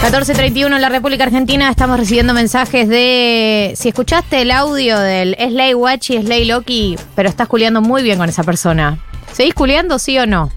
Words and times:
14.31 0.00 0.74
en 0.74 0.80
la 0.80 0.88
República 0.88 1.24
Argentina 1.24 1.68
estamos 1.68 1.98
recibiendo 1.98 2.32
mensajes 2.32 2.88
de 2.88 3.74
si 3.76 3.90
escuchaste 3.90 4.40
el 4.40 4.50
audio 4.50 4.98
del 4.98 5.36
Slay 5.38 5.74
Watch 5.74 6.10
y 6.10 6.22
Slay 6.22 6.46
Loki, 6.46 6.96
pero 7.14 7.28
estás 7.28 7.48
culiando 7.48 7.82
muy 7.82 8.02
bien 8.02 8.16
con 8.16 8.26
esa 8.26 8.42
persona. 8.42 8.98
¿Seguís 9.32 9.52
culiando 9.52 9.98
sí 9.98 10.18
o 10.18 10.26
no? 10.26 10.50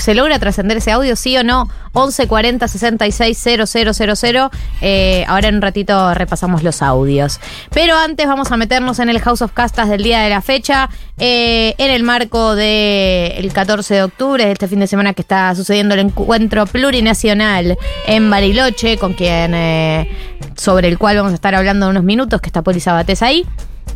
¿Se 0.00 0.14
logra 0.14 0.38
trascender 0.38 0.78
ese 0.78 0.90
audio, 0.90 1.16
sí 1.16 1.36
o 1.36 1.44
no? 1.44 1.68
1140 1.94 2.66
66 2.68 3.38
000. 3.38 4.50
Eh, 4.80 5.24
ahora 5.28 5.48
en 5.48 5.56
un 5.56 5.62
ratito 5.62 6.14
repasamos 6.14 6.62
los 6.62 6.82
audios. 6.82 7.40
Pero 7.70 7.96
antes 7.96 8.26
vamos 8.26 8.50
a 8.50 8.56
meternos 8.56 8.98
en 8.98 9.08
el 9.08 9.20
House 9.20 9.42
of 9.42 9.52
Castas 9.52 9.88
del 9.88 10.02
día 10.02 10.20
de 10.20 10.30
la 10.30 10.40
fecha, 10.40 10.88
eh, 11.18 11.74
en 11.78 11.90
el 11.90 12.02
marco 12.02 12.54
del 12.54 13.52
14 13.52 13.94
de 13.94 14.02
octubre, 14.02 14.46
de 14.46 14.52
este 14.52 14.68
fin 14.68 14.80
de 14.80 14.86
semana 14.86 15.12
que 15.14 15.22
está 15.22 15.54
sucediendo 15.54 15.94
el 15.94 16.00
encuentro 16.00 16.66
plurinacional 16.66 17.76
en 18.06 18.30
Bariloche, 18.30 18.96
con 18.96 19.14
quien 19.14 19.54
eh, 19.54 20.10
sobre 20.56 20.88
el 20.88 20.98
cual 20.98 21.16
vamos 21.16 21.32
a 21.32 21.34
estar 21.34 21.54
hablando 21.54 21.88
unos 21.88 22.04
minutos, 22.04 22.40
que 22.40 22.48
está 22.48 22.62
Poli 22.62 22.80
Sabatés 22.80 23.22
ahí. 23.22 23.46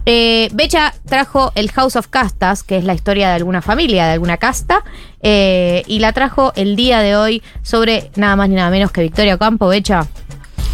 Eh, 0.08 0.48
Becha 0.52 0.94
trajo 1.04 1.50
el 1.56 1.70
House 1.72 1.96
of 1.96 2.06
Castas, 2.06 2.62
que 2.62 2.76
es 2.76 2.84
la 2.84 2.94
historia 2.94 3.28
de 3.28 3.34
alguna 3.34 3.60
familia, 3.60 4.06
de 4.06 4.12
alguna 4.12 4.36
casta, 4.36 4.84
eh, 5.20 5.82
y 5.88 5.98
la 5.98 6.12
trajo 6.12 6.52
el 6.54 6.76
día 6.76 7.00
de 7.00 7.16
hoy 7.16 7.42
sobre 7.62 8.12
nada 8.14 8.36
más 8.36 8.48
ni 8.48 8.54
nada 8.54 8.70
menos 8.70 8.92
que 8.92 9.02
Victoria 9.02 9.36
Campo. 9.36 9.66
Becha, 9.66 10.06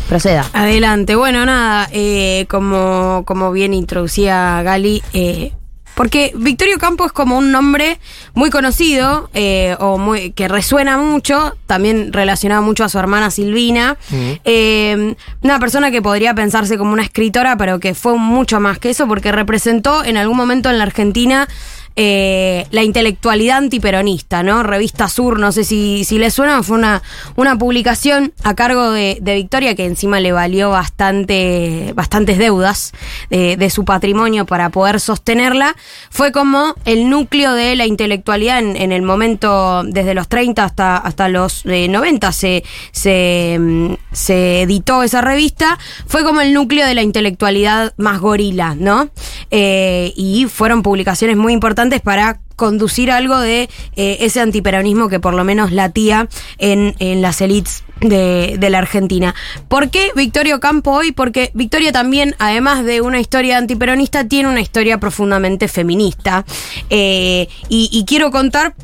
proceda. 0.07 0.45
Adelante. 0.53 1.17
Bueno, 1.17 1.47
nada, 1.47 1.89
eh, 1.93 2.45
como, 2.51 3.25
como 3.27 3.51
bien 3.53 3.73
introducía 3.73 4.63
Gali, 4.63 5.03
eh, 5.15 5.53
porque 5.95 6.33
Victorio 6.35 6.79
Campo 6.79 7.05
es 7.05 7.13
como 7.13 7.37
un 7.39 7.53
nombre 7.53 7.99
muy 8.35 8.51
conocido 8.51 9.31
eh, 9.35 9.77
o 9.79 9.99
muy, 9.99 10.33
que 10.33 10.49
resuena 10.49 10.97
mucho, 10.99 11.57
también 11.67 12.13
relacionado 12.13 12.63
mucho 12.63 12.85
a 12.85 12.89
su 12.89 12.99
hermana 12.99 13.31
Silvina. 13.31 13.97
Eh, 14.45 15.15
una 15.43 15.59
persona 15.59 15.91
que 15.91 16.03
podría 16.03 16.35
pensarse 16.35 16.79
como 16.79 16.93
una 16.93 17.03
escritora, 17.03 17.57
pero 17.57 17.79
que 17.79 17.95
fue 17.95 18.17
mucho 18.17 18.61
más 18.61 18.79
que 18.79 18.91
eso, 18.91 19.07
porque 19.07 19.33
representó 19.33 20.05
en 20.05 20.17
algún 20.17 20.37
momento 20.37 20.71
en 20.71 20.79
la 20.79 20.85
Argentina 20.85 21.49
eh, 21.97 22.67
la 22.71 22.83
intelectualidad 22.83 23.59
antiperonista, 23.59 24.43
¿no? 24.43 24.63
Revista 24.63 25.09
Sur, 25.09 25.39
no 25.39 25.53
sé 25.53 25.65
si, 25.65 26.05
si 26.05 26.19
le 26.19 26.31
suena, 26.31 26.63
fue 26.63 26.79
una, 26.79 27.03
una 27.37 27.57
publicación 27.59 28.33
a 28.43 28.55
cargo 28.55 28.91
de, 28.91 29.21
Victoria 29.33 29.75
que 29.75 29.87
encima 29.87 30.21
le 30.21 30.33
valió 30.33 30.71
bastante, 30.71 31.93
bastantes 31.95 32.39
deudas 32.39 32.93
de, 33.31 33.71
su 33.71 33.85
patrimonio 33.85 34.45
para 34.47 34.69
poder 34.71 35.01
sostenerla. 35.01 35.75
Fue 36.11 36.33
como 36.33 36.75
el 36.85 37.09
núcleo 37.09 37.55
de 37.55 37.77
la 37.77 37.87
intelectualidad 37.87 38.59
en, 38.59 38.93
el 38.93 39.03
momento, 39.03 39.83
desde 39.85 40.15
los 40.15 40.29
30 40.29 40.65
hasta, 40.65 40.97
hasta 40.97 41.29
los 41.29 41.65
eh, 41.65 41.89
90 41.89 42.33
se, 42.33 42.65
se, 42.93 43.57
mm, 43.59 43.95
se 44.13 44.63
editó 44.63 45.03
esa 45.03 45.21
revista. 45.21 45.79
Fue 46.07 46.25
como 46.25 46.41
el 46.41 46.53
núcleo 46.53 46.87
de 46.87 46.95
la 46.95 47.03
intelectualidad 47.03 47.95
más 47.97 48.21
gorila, 48.21 48.75
¿no? 48.75 49.09
Eh, 49.51 50.13
y 50.17 50.47
fueron 50.47 50.83
publicaciones 50.83 51.37
muy 51.37 51.53
importantes 51.53 51.82
para 51.91 52.41
conducir 52.57 53.11
algo 53.11 53.39
de 53.41 53.69
eh, 53.97 54.19
ese 54.21 54.41
antiperonismo 54.41 55.09
que 55.09 55.19
por 55.19 55.35
lo 55.35 55.43
menos 55.43 55.73
latía 55.73 56.29
en, 56.59 56.95
en 57.01 57.21
las 57.21 57.41
élites 57.41 57.83
de, 58.01 58.57
de 58.59 58.71
la 58.71 58.79
Argentina. 58.79 59.35
¿Por 59.69 59.91
qué 59.91 60.11
Victorio 60.15 60.61
Campo 60.61 60.93
hoy? 60.93 61.13
Porque 61.13 61.51
Victoria 61.55 61.91
también, 61.93 62.37
además 62.39 62.85
de 62.85 63.01
una 63.01 63.21
historia 63.21 63.59
antiperonista, 63.59 64.29
tiene 64.29 64.49
una 64.49 64.61
historia 64.61 64.99
profundamente 64.99 65.67
feminista. 65.67 66.45
Eh, 66.91 67.49
y, 67.69 67.89
y 67.93 68.05
quiero 68.05 68.31
contar 68.31 68.75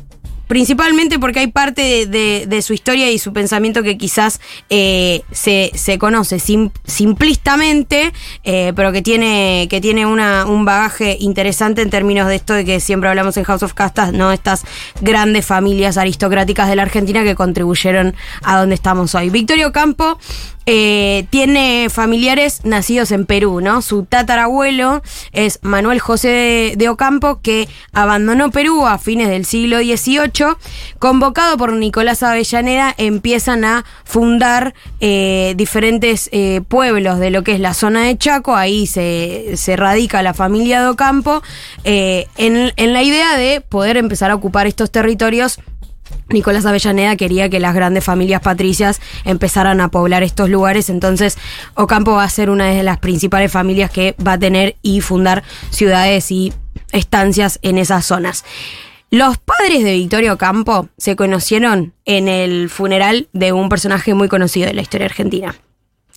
Principalmente 0.49 1.19
porque 1.19 1.41
hay 1.41 1.47
parte 1.47 2.07
de, 2.07 2.61
su 2.63 2.73
historia 2.73 3.11
y 3.11 3.19
su 3.19 3.31
pensamiento 3.33 3.83
que 3.83 3.99
quizás 3.99 4.41
eh, 4.71 5.21
se, 5.31 5.69
se 5.75 5.99
conoce 5.99 6.39
sim- 6.39 6.71
simplistamente, 6.85 8.11
eh, 8.43 8.73
pero 8.75 8.91
que 8.91 9.03
tiene, 9.03 9.67
que 9.69 9.79
tiene 9.79 10.07
una, 10.07 10.47
un 10.47 10.65
bagaje 10.65 11.17
interesante 11.19 11.83
en 11.83 11.91
términos 11.91 12.27
de 12.27 12.35
esto 12.35 12.55
de 12.55 12.65
que 12.65 12.79
siempre 12.79 13.09
hablamos 13.09 13.37
en 13.37 13.43
House 13.43 13.61
of 13.61 13.75
Castas, 13.75 14.11
¿no? 14.11 14.31
Estas 14.31 14.63
grandes 15.01 15.45
familias 15.45 15.97
aristocráticas 15.97 16.67
de 16.67 16.75
la 16.77 16.81
Argentina 16.81 17.23
que 17.23 17.35
contribuyeron 17.35 18.15
a 18.41 18.57
donde 18.57 18.73
estamos 18.73 19.13
hoy. 19.13 19.29
Victorio 19.29 19.71
Campo 19.71 20.17
eh, 20.65 21.25
tiene 21.29 21.89
familiares 21.89 22.61
nacidos 22.63 23.11
en 23.11 23.25
Perú, 23.25 23.61
¿no? 23.61 23.81
Su 23.81 24.03
tatarabuelo 24.03 25.01
es 25.31 25.59
Manuel 25.61 25.99
José 25.99 26.27
de, 26.27 26.73
de 26.75 26.89
Ocampo, 26.89 27.39
que 27.41 27.67
abandonó 27.93 28.51
Perú 28.51 28.85
a 28.87 28.97
fines 28.97 29.29
del 29.29 29.45
siglo 29.45 29.77
XVIII. 29.79 30.38
Convocado 30.99 31.57
por 31.57 31.73
Nicolás 31.73 32.23
Avellaneda, 32.23 32.93
empiezan 32.97 33.65
a 33.65 33.85
fundar 34.03 34.73
eh, 34.99 35.53
diferentes 35.55 36.29
eh, 36.31 36.61
pueblos 36.67 37.19
de 37.19 37.29
lo 37.29 37.43
que 37.43 37.53
es 37.53 37.59
la 37.59 37.73
zona 37.73 38.03
de 38.03 38.17
Chaco. 38.17 38.55
Ahí 38.55 38.87
se, 38.87 39.53
se 39.55 39.75
radica 39.75 40.21
la 40.23 40.33
familia 40.33 40.81
de 40.81 40.89
Ocampo, 40.89 41.41
eh, 41.83 42.27
en, 42.37 42.71
en 42.75 42.93
la 42.93 43.03
idea 43.03 43.37
de 43.37 43.61
poder 43.61 43.97
empezar 43.97 44.31
a 44.31 44.35
ocupar 44.35 44.67
estos 44.67 44.91
territorios 44.91 45.59
Nicolás 46.29 46.65
Avellaneda 46.65 47.15
quería 47.15 47.49
que 47.49 47.59
las 47.59 47.73
grandes 47.73 48.03
familias 48.03 48.41
patricias 48.41 49.01
empezaran 49.25 49.81
a 49.81 49.89
poblar 49.89 50.23
estos 50.23 50.49
lugares, 50.49 50.89
entonces 50.89 51.37
Ocampo 51.75 52.13
va 52.13 52.23
a 52.23 52.29
ser 52.29 52.49
una 52.49 52.65
de 52.65 52.83
las 52.83 52.99
principales 52.99 53.51
familias 53.51 53.91
que 53.91 54.15
va 54.25 54.33
a 54.33 54.39
tener 54.39 54.75
y 54.81 55.01
fundar 55.01 55.43
ciudades 55.69 56.31
y 56.31 56.53
estancias 56.91 57.59
en 57.61 57.77
esas 57.77 58.05
zonas. 58.05 58.43
Los 59.11 59.37
padres 59.37 59.83
de 59.83 59.93
Victorio 59.93 60.33
Ocampo 60.33 60.87
se 60.97 61.15
conocieron 61.15 61.93
en 62.05 62.27
el 62.27 62.69
funeral 62.69 63.27
de 63.33 63.51
un 63.53 63.67
personaje 63.69 64.13
muy 64.13 64.27
conocido 64.27 64.67
de 64.67 64.73
la 64.75 64.81
historia 64.81 65.05
argentina. 65.07 65.55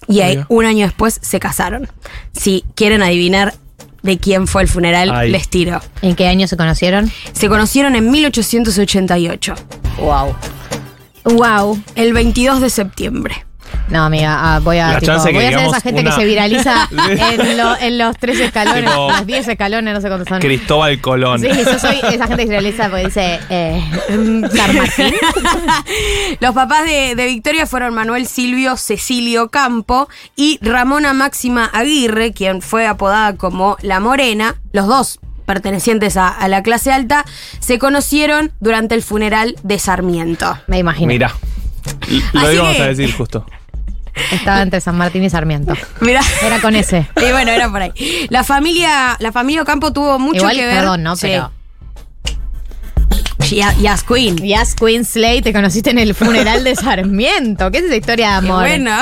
Y 0.08 0.20
ahí, 0.20 0.36
Mira. 0.36 0.46
un 0.50 0.64
año 0.66 0.84
después 0.86 1.18
se 1.22 1.40
casaron. 1.40 1.88
Si 2.32 2.64
quieren 2.74 3.02
adivinar 3.02 3.54
de 4.02 4.18
quién 4.18 4.46
fue 4.46 4.62
el 4.62 4.68
funeral, 4.68 5.10
Ay. 5.10 5.30
les 5.30 5.48
tiro. 5.48 5.80
¿En 6.02 6.16
qué 6.16 6.26
año 6.26 6.46
se 6.48 6.56
conocieron? 6.56 7.10
Se 7.32 7.48
conocieron 7.48 7.94
en 7.96 8.10
1888. 8.10 9.54
Wow. 9.98 10.34
Wow. 11.24 11.82
El 11.94 12.12
22 12.12 12.60
de 12.60 12.68
septiembre. 12.68 13.46
No, 13.88 14.04
amiga, 14.04 14.38
ah, 14.54 14.60
voy 14.60 14.78
a, 14.78 14.88
La 14.92 14.98
tipo, 15.00 15.12
chance 15.12 15.28
que 15.30 15.34
voy 15.34 15.44
a 15.44 15.50
ser 15.58 15.66
esa 15.68 15.80
gente 15.80 16.00
una- 16.00 16.10
que 16.10 16.16
se 16.16 16.24
viraliza 16.26 16.88
en, 17.18 17.56
lo- 17.58 17.76
en 17.78 17.98
los 17.98 18.16
tres 18.16 18.40
escalones, 18.40 18.84
Tipo- 18.90 19.10
los 19.10 19.26
10 19.26 19.48
escalones, 19.48 19.94
no 19.94 20.00
sé 20.00 20.08
cuántos 20.08 20.28
son. 20.28 20.40
Cristóbal 20.40 21.00
Colón. 21.00 21.40
Sí, 21.40 21.48
yo 21.48 21.78
soy 21.78 21.96
esa 22.10 22.26
gente 22.26 22.36
que 22.36 22.42
se 22.42 22.48
viraliza 22.48 22.88
porque 22.88 23.04
dice 23.06 23.40
eh, 23.50 23.82
San 24.08 24.76
Martín. 24.76 25.14
Los 26.40 26.54
papás 26.54 26.84
de, 26.84 27.14
de 27.14 27.26
Victoria 27.26 27.66
fueron 27.66 27.94
Manuel 27.94 28.26
Silvio 28.26 28.76
Cecilio 28.76 29.50
Campo 29.50 30.08
y 30.36 30.58
Ramona 30.62 31.12
Máxima 31.12 31.66
Aguirre, 31.72 32.32
quien 32.32 32.62
fue 32.62 32.86
apodada 32.86 33.36
como 33.36 33.76
La 33.82 34.00
Morena. 34.00 34.56
Los 34.72 34.86
dos 34.86 35.20
pertenecientes 35.46 36.16
a, 36.16 36.28
a 36.28 36.48
la 36.48 36.62
clase 36.62 36.92
alta, 36.92 37.24
se 37.60 37.78
conocieron 37.78 38.52
durante 38.60 38.94
el 38.94 39.02
funeral 39.02 39.56
de 39.62 39.78
Sarmiento. 39.78 40.56
Me 40.66 40.78
imagino. 40.78 41.08
Mira. 41.08 41.32
Lo 42.32 42.40
Así 42.40 42.54
íbamos 42.54 42.76
que- 42.76 42.82
a 42.82 42.86
decir 42.86 43.12
justo. 43.12 43.44
Estaba 44.32 44.62
entre 44.62 44.80
San 44.80 44.96
Martín 44.96 45.22
y 45.24 45.30
Sarmiento. 45.30 45.74
Mira. 46.00 46.20
Era 46.42 46.60
con 46.60 46.74
ese. 46.74 47.08
Y 47.16 47.30
bueno, 47.32 47.50
era 47.50 47.70
por 47.70 47.82
ahí. 47.82 47.92
La 48.30 48.44
familia, 48.44 49.16
la 49.18 49.32
familia 49.32 49.64
Campo 49.64 49.92
tuvo 49.92 50.18
mucho 50.18 50.38
Igual, 50.38 50.56
que 50.56 50.66
ver. 50.66 50.76
perdón, 50.78 51.02
¿no? 51.02 51.16
Sí. 51.16 51.28
Pero. 51.28 51.50
Ya- 53.54 53.74
Yas 53.80 54.02
Queen. 54.04 54.36
Yes, 54.38 54.74
Queen 54.74 55.04
Slay, 55.04 55.42
te 55.42 55.52
conociste 55.52 55.90
en 55.90 55.98
el 55.98 56.14
funeral 56.14 56.64
de 56.64 56.74
Sarmiento. 56.76 57.70
¿Qué 57.70 57.78
es 57.78 57.84
esa 57.84 57.96
historia 57.96 58.26
de 58.40 58.46
Qué 58.46 58.50
amor? 58.52 58.60
bueno. 58.64 58.96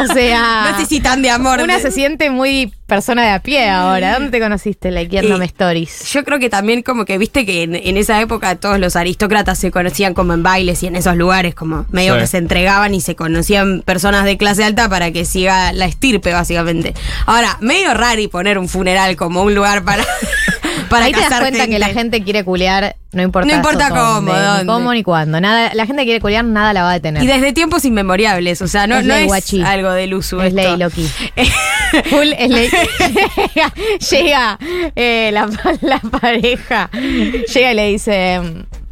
O 0.00 0.06
sea. 0.12 0.68
No 0.74 0.78
sé 0.80 0.86
si 0.86 1.00
tan 1.00 1.22
de 1.22 1.30
amor. 1.30 1.60
Una 1.60 1.78
se 1.78 1.90
siente 1.90 2.30
muy 2.30 2.72
persona 2.86 3.22
de 3.22 3.30
a 3.30 3.40
pie 3.40 3.68
ahora. 3.70 4.14
¿Dónde 4.14 4.30
te 4.30 4.40
conociste, 4.40 4.90
Likeándome 4.90 5.44
Eh, 5.44 5.48
Stories? 5.48 6.12
Yo 6.12 6.24
creo 6.24 6.38
que 6.38 6.50
también 6.50 6.82
como 6.82 7.04
que 7.04 7.16
viste 7.18 7.44
que 7.46 7.62
en, 7.62 7.74
en 7.74 7.96
esa 7.96 8.20
época 8.20 8.56
todos 8.56 8.78
los 8.78 8.96
aristócratas 8.96 9.58
se 9.58 9.70
conocían 9.70 10.14
como 10.14 10.32
en 10.34 10.42
bailes 10.42 10.82
y 10.82 10.86
en 10.88 10.96
esos 10.96 11.16
lugares, 11.16 11.54
como 11.54 11.86
medio 11.90 12.14
Sí. 12.14 12.20
que 12.20 12.26
se 12.26 12.38
entregaban 12.38 12.94
y 12.94 13.00
se 13.00 13.14
conocían 13.16 13.82
personas 13.82 14.24
de 14.24 14.36
clase 14.36 14.64
alta 14.64 14.88
para 14.88 15.10
que 15.12 15.24
siga 15.24 15.72
la 15.72 15.86
estirpe, 15.86 16.32
básicamente. 16.32 16.94
Ahora, 17.26 17.56
medio 17.60 17.94
raro 17.94 18.20
y 18.20 18.28
poner 18.28 18.58
un 18.58 18.68
funeral 18.68 19.16
como 19.16 19.42
un 19.42 19.54
lugar 19.54 19.82
para, 19.84 20.04
para 20.90 21.06
Ahí 21.06 21.12
te 21.12 21.20
das 21.20 21.40
cuenta 21.40 21.66
que 21.66 21.78
la 21.78 21.88
gente 21.88 22.22
quiere 22.22 22.44
culear, 22.44 22.96
no 23.14 23.22
importa. 23.22 23.48
No 23.48 23.54
importa 23.56 23.88
dónde, 23.88 24.00
cómo, 24.30 24.32
ni 24.38 24.44
dónde. 24.44 24.66
cómo 24.66 24.92
ni 24.92 25.02
cuándo. 25.02 25.40
Nada, 25.40 25.72
la 25.74 25.86
gente 25.86 26.02
que 26.02 26.06
quiere 26.06 26.20
culear, 26.20 26.44
nada 26.44 26.72
la 26.72 26.82
va 26.82 26.90
a 26.90 26.94
detener. 26.94 27.22
Y 27.22 27.26
desde 27.26 27.52
tiempos 27.52 27.84
inmemoriales, 27.84 28.60
o 28.62 28.68
sea, 28.68 28.86
no, 28.86 28.98
Es 28.98 29.04
no 29.06 29.14
ley, 29.14 29.22
es 29.22 29.26
guachi. 29.28 29.62
algo 29.62 29.90
del 29.92 30.14
uso. 30.14 30.42
Es 30.42 30.52
ley, 30.52 30.76
Loki. 30.76 31.08
Full 32.10 32.32
es 32.38 32.50
ley. 32.50 32.68
llega 33.54 33.72
llega, 34.10 34.58
eh, 34.96 35.30
la, 35.32 35.48
la 35.82 35.98
pareja, 36.00 36.90
llega 36.92 37.72
y 37.72 37.74
le 37.74 37.86
dice, 37.88 38.40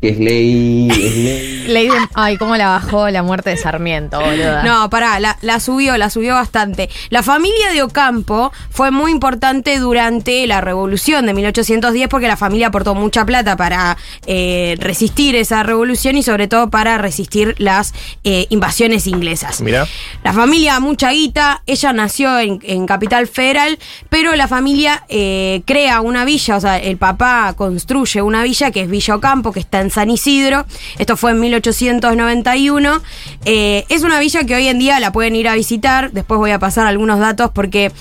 es 0.01 0.19
ley. 0.19 0.89
Es 0.91 0.99
ley. 1.17 1.65
Le 1.69 1.83
dicen, 1.85 2.09
ay, 2.15 2.37
cómo 2.37 2.57
la 2.57 2.69
bajó 2.69 3.09
la 3.11 3.23
muerte 3.23 3.51
de 3.51 3.57
Sarmiento, 3.57 4.21
boluda. 4.21 4.63
No, 4.65 4.91
pará, 4.91 5.21
la, 5.21 5.39
la 5.43 5.61
subió, 5.61 5.97
la 5.97 6.11
subió 6.11 6.35
bastante. 6.35 6.91
La 7.11 7.23
familia 7.23 7.71
de 7.73 7.83
Ocampo 7.83 8.53
fue 8.71 8.91
muy 8.91 9.11
importante 9.13 9.79
durante 9.79 10.45
la 10.47 10.61
revolución 10.61 11.27
de 11.27 11.35
1810 11.35 12.09
porque 12.09 12.27
la 12.29 12.37
familia 12.37 12.69
aportó 12.69 12.95
mucha 12.95 13.25
plata 13.25 13.57
para 13.57 13.97
eh, 14.27 14.77
resistir 14.79 15.35
esa 15.37 15.63
revolución 15.63 16.17
y 16.17 16.23
sobre 16.23 16.49
todo 16.49 16.71
para 16.71 16.99
resistir 16.99 17.55
las 17.59 17.95
eh, 18.25 18.47
invasiones 18.51 19.07
inglesas. 19.07 19.61
Mirá. 19.61 19.87
La 20.25 20.33
familia, 20.33 20.81
mucha 20.81 21.11
guita, 21.11 21.63
ella 21.67 21.93
nació 21.93 22.39
en, 22.39 22.61
en 22.63 22.87
Capital 22.87 23.27
Federal, 23.27 23.79
pero 24.09 24.35
la 24.37 24.49
familia 24.49 25.05
eh, 25.09 25.63
crea 25.67 26.01
una 26.01 26.25
villa, 26.25 26.57
o 26.57 26.61
sea, 26.61 26.79
el 26.79 26.97
papá 26.97 27.55
construye 27.57 28.23
una 28.23 28.43
villa 28.43 28.71
que 28.71 28.83
es 28.83 28.89
Villa 28.91 29.17
Ocampo, 29.17 29.53
que 29.53 29.61
está 29.61 29.81
en 29.81 29.91
San 29.91 30.11
Isidro. 30.11 30.65
Esto 30.99 31.17
fue 31.17 31.33
en 31.33 31.41
1891. 31.41 33.03
Eh, 33.45 33.85
es 33.89 34.03
una 34.03 34.19
villa 34.21 34.45
que 34.45 34.55
hoy 34.55 34.69
en 34.69 34.79
día 34.79 35.01
la 35.01 35.13
pueden 35.13 35.37
ir 35.37 35.49
a 35.49 35.55
visitar. 35.55 36.13
Después 36.13 36.39
voy 36.39 36.51
a 36.51 36.59
pasar 36.59 36.87
algunos 36.87 37.19
datos 37.19 37.51
porque 37.55 37.93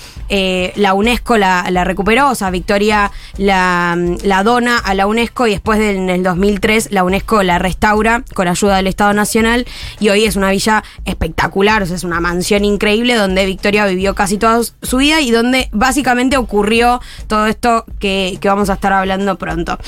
la 0.76 0.94
UNESCO 0.94 1.36
la, 1.36 1.66
la 1.70 1.84
recuperó, 1.84 2.30
o 2.30 2.34
sea, 2.34 2.48
Victoria 2.50 3.10
la, 3.36 3.98
la 4.24 4.42
dona 4.42 4.78
a 4.78 4.94
la 4.94 5.06
UNESCO 5.06 5.46
y 5.46 5.50
después 5.50 5.78
de- 5.78 5.98
en 6.02 6.10
el 6.10 6.22
2003 6.22 6.88
la 6.90 7.04
UNESCO 7.04 7.42
la 7.42 7.58
restaura 7.58 8.24
con 8.34 8.48
ayuda 8.48 8.76
del 8.76 8.86
Estado 8.86 9.12
Nacional 9.12 9.66
y 10.00 10.08
hoy 10.08 10.24
es 10.24 10.36
una 10.36 10.50
villa 10.50 10.82
espectacular, 11.04 11.82
o 11.82 11.86
sea, 11.86 11.96
es 11.96 12.04
una 12.04 12.20
mansión 12.20 12.64
increíble 12.64 13.14
donde 13.14 13.46
Victoria 13.46 13.86
vivió 13.86 14.14
casi 14.14 14.38
toda 14.38 14.60
su 14.82 14.96
vida 14.96 15.20
y 15.20 15.30
donde 15.30 15.68
básicamente 15.72 16.36
ocurrió 16.36 17.00
todo 17.26 17.46
esto 17.46 17.84
que, 17.98 18.38
vamos 18.42 18.70
a 18.70 18.74
estar 18.74 18.92
hablando 18.92 19.38
pronto. 19.38 19.78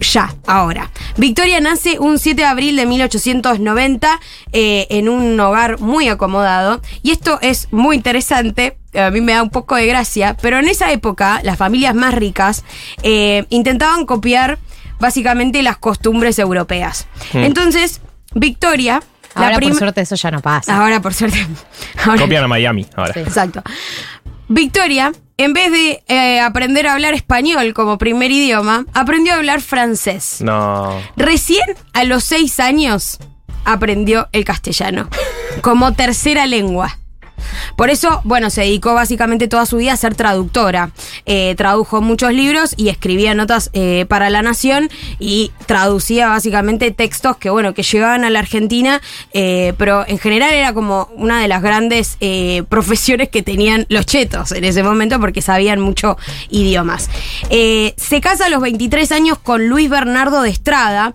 Ya, 0.00 0.34
ahora. 0.46 0.90
Victoria 1.16 1.60
nace 1.60 1.98
un 1.98 2.18
7 2.18 2.42
de 2.42 2.46
abril 2.46 2.76
de 2.76 2.86
1890 2.86 4.20
eh, 4.52 4.86
en 4.90 5.08
un 5.08 5.38
hogar 5.40 5.80
muy 5.80 6.08
acomodado 6.08 6.80
y 7.02 7.10
esto 7.10 7.38
es 7.40 7.68
muy 7.72 7.96
interesante 7.96 8.76
a 8.94 9.10
mí 9.10 9.20
me 9.20 9.32
da 9.32 9.42
un 9.42 9.50
poco 9.50 9.74
de 9.74 9.86
gracia, 9.86 10.36
pero 10.40 10.58
en 10.58 10.68
esa 10.68 10.90
época 10.90 11.40
las 11.42 11.58
familias 11.58 11.94
más 11.94 12.14
ricas 12.14 12.64
eh, 13.02 13.44
intentaban 13.50 14.06
copiar 14.06 14.58
básicamente 14.98 15.62
las 15.62 15.76
costumbres 15.78 16.38
europeas. 16.38 17.06
Hmm. 17.32 17.38
Entonces, 17.44 18.00
Victoria, 18.34 19.02
la 19.34 19.46
Ahora, 19.48 19.58
por 19.60 19.74
suerte, 19.74 20.00
eso 20.00 20.14
ya 20.16 20.30
no 20.30 20.40
pasa. 20.40 20.76
ahora 20.76 21.00
por 21.00 21.12
suerte, 21.14 21.46
ahora- 22.04 22.20
Copian 22.22 22.44
a 22.44 22.48
Miami 22.48 22.86
ahora. 22.96 23.12
Sí. 23.14 23.20
Exacto. 23.20 23.62
Victoria, 24.48 25.12
en 25.38 25.52
vez 25.52 25.72
de 25.72 26.02
eh, 26.08 26.40
aprender 26.40 26.86
a 26.86 26.92
hablar 26.94 27.14
español 27.14 27.74
como 27.74 27.98
primer 27.98 28.30
idioma, 28.30 28.86
aprendió 28.94 29.32
a 29.34 29.36
hablar 29.36 29.60
francés. 29.60 30.36
No. 30.40 30.98
Recién 31.16 31.64
a 31.92 32.04
los 32.04 32.22
seis 32.24 32.60
años 32.60 33.18
aprendió 33.64 34.28
el 34.32 34.44
castellano 34.44 35.08
como 35.62 35.92
tercera 35.94 36.46
lengua. 36.46 36.98
Por 37.76 37.90
eso, 37.90 38.20
bueno, 38.24 38.50
se 38.50 38.62
dedicó 38.62 38.94
básicamente 38.94 39.48
toda 39.48 39.66
su 39.66 39.76
vida 39.76 39.92
a 39.92 39.96
ser 39.96 40.14
traductora. 40.14 40.90
Eh, 41.26 41.54
tradujo 41.56 42.00
muchos 42.00 42.32
libros 42.32 42.74
y 42.76 42.88
escribía 42.88 43.34
notas 43.34 43.70
eh, 43.72 44.06
para 44.08 44.30
La 44.30 44.42
Nación 44.42 44.88
y 45.18 45.52
traducía 45.66 46.28
básicamente 46.28 46.90
textos 46.90 47.36
que, 47.36 47.50
bueno, 47.50 47.74
que 47.74 47.82
llegaban 47.82 48.24
a 48.24 48.30
la 48.30 48.38
Argentina, 48.38 49.00
eh, 49.32 49.74
pero 49.78 50.04
en 50.06 50.18
general 50.18 50.52
era 50.52 50.72
como 50.72 51.08
una 51.16 51.40
de 51.40 51.48
las 51.48 51.62
grandes 51.62 52.18
profesiones 52.68 53.28
que 53.28 53.42
tenían 53.42 53.86
los 53.88 54.06
chetos 54.06 54.52
en 54.52 54.64
ese 54.64 54.82
momento 54.82 55.20
porque 55.20 55.42
sabían 55.42 55.80
mucho 55.80 56.16
idiomas. 56.50 57.08
Se 57.50 58.20
casa 58.20 58.46
a 58.46 58.48
los 58.48 58.60
23 58.60 59.10
años 59.12 59.38
con 59.38 59.68
Luis 59.68 59.88
Bernardo 59.88 60.42
de 60.42 60.50
Estrada, 60.50 61.14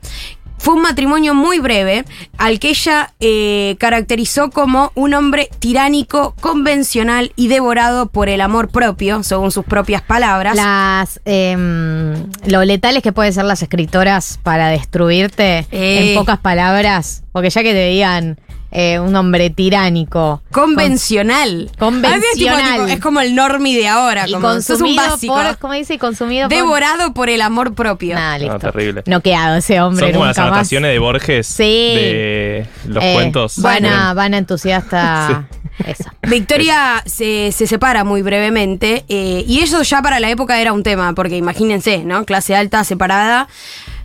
fue 0.62 0.76
un 0.76 0.84
matrimonio 0.84 1.34
muy 1.34 1.58
breve, 1.60 2.06
al 2.38 2.60
que 2.60 2.70
ella 2.70 3.14
eh, 3.20 3.76
caracterizó 3.80 4.52
como 4.52 4.92
un 4.94 5.16
hombre 5.16 5.50
tiránico, 5.58 6.36
convencional 6.40 7.32
y 7.36 7.48
devorado 7.48 8.06
por 8.06 8.30
el 8.30 8.42
amor 8.42 8.70
propio, 8.70 9.24
según 9.24 9.52
sus 9.52 9.66
propias 9.66 10.04
palabras. 10.04 10.56
Las 10.56 11.20
em, 11.26 12.28
lo 12.46 12.64
letales 12.64 13.02
que 13.02 13.12
pueden 13.12 13.34
ser 13.34 13.46
las 13.46 13.64
escritoras 13.64 14.40
para 14.44 14.68
destruirte 14.70 15.66
Eh. 15.72 16.12
en 16.12 16.16
pocas 16.16 16.38
palabras, 16.38 17.24
porque 17.32 17.50
ya 17.50 17.64
que 17.64 17.74
te 17.74 17.88
digan 17.88 18.40
eh, 18.72 19.00
un 19.00 19.16
hombre 19.16 19.50
tiránico, 19.50 20.42
Convencional. 20.52 21.70
Convencional. 21.78 22.34
Tipo, 22.36 22.56
tipo, 22.56 22.86
es 22.88 23.00
como 23.00 23.20
el 23.22 23.36
normi 23.36 23.76
de 23.76 23.88
ahora, 23.88 24.28
y 24.28 24.32
como 24.32 24.48
sos 24.62 24.70
un 24.82 24.96
consumido 24.96 25.04
básico. 25.10 25.34
por, 25.34 25.58
¿cómo 25.58 25.74
dice? 25.74 25.94
Y 25.96 25.98
consumido 25.98 26.48
por 26.48 26.58
Devorado 26.58 27.14
por 27.14 27.30
el 27.30 27.42
amor 27.42 27.74
propio. 27.74 28.16
Nada, 28.16 28.38
listo. 28.38 28.54
No, 28.54 28.60
terrible. 28.60 29.04
Noqueado 29.06 29.56
ese 29.58 29.82
hombre 29.82 30.06
Son 30.06 30.14
como 30.14 30.26
las 30.26 30.38
más. 30.38 30.48
anotaciones 30.48 30.92
de 30.92 31.00
Borges 31.00 31.48
Sí. 31.48 31.64
de 31.64 32.68
los 32.88 33.04
Eh, 33.04 33.12
cuentos. 33.14 33.58
Van 33.62 33.86
a, 33.86 34.14
van 34.14 34.34
a 34.34 34.38
entusiasta. 34.38 35.48
Esa. 35.86 36.14
Victoria 36.28 37.02
se, 37.08 37.52
se 37.52 37.66
separa 37.66 38.04
muy 38.04 38.22
brevemente 38.22 39.04
eh, 39.10 39.44
y 39.48 39.62
eso 39.62 39.82
ya 39.82 40.02
para 40.04 40.20
la 40.20 40.30
época 40.30 40.60
era 40.62 40.74
un 40.74 40.84
tema, 40.84 41.14
porque 41.16 41.38
imagínense, 41.38 42.04
¿no? 42.06 42.24
Clase 42.26 42.56
alta, 42.56 42.84
separada. 42.84 43.48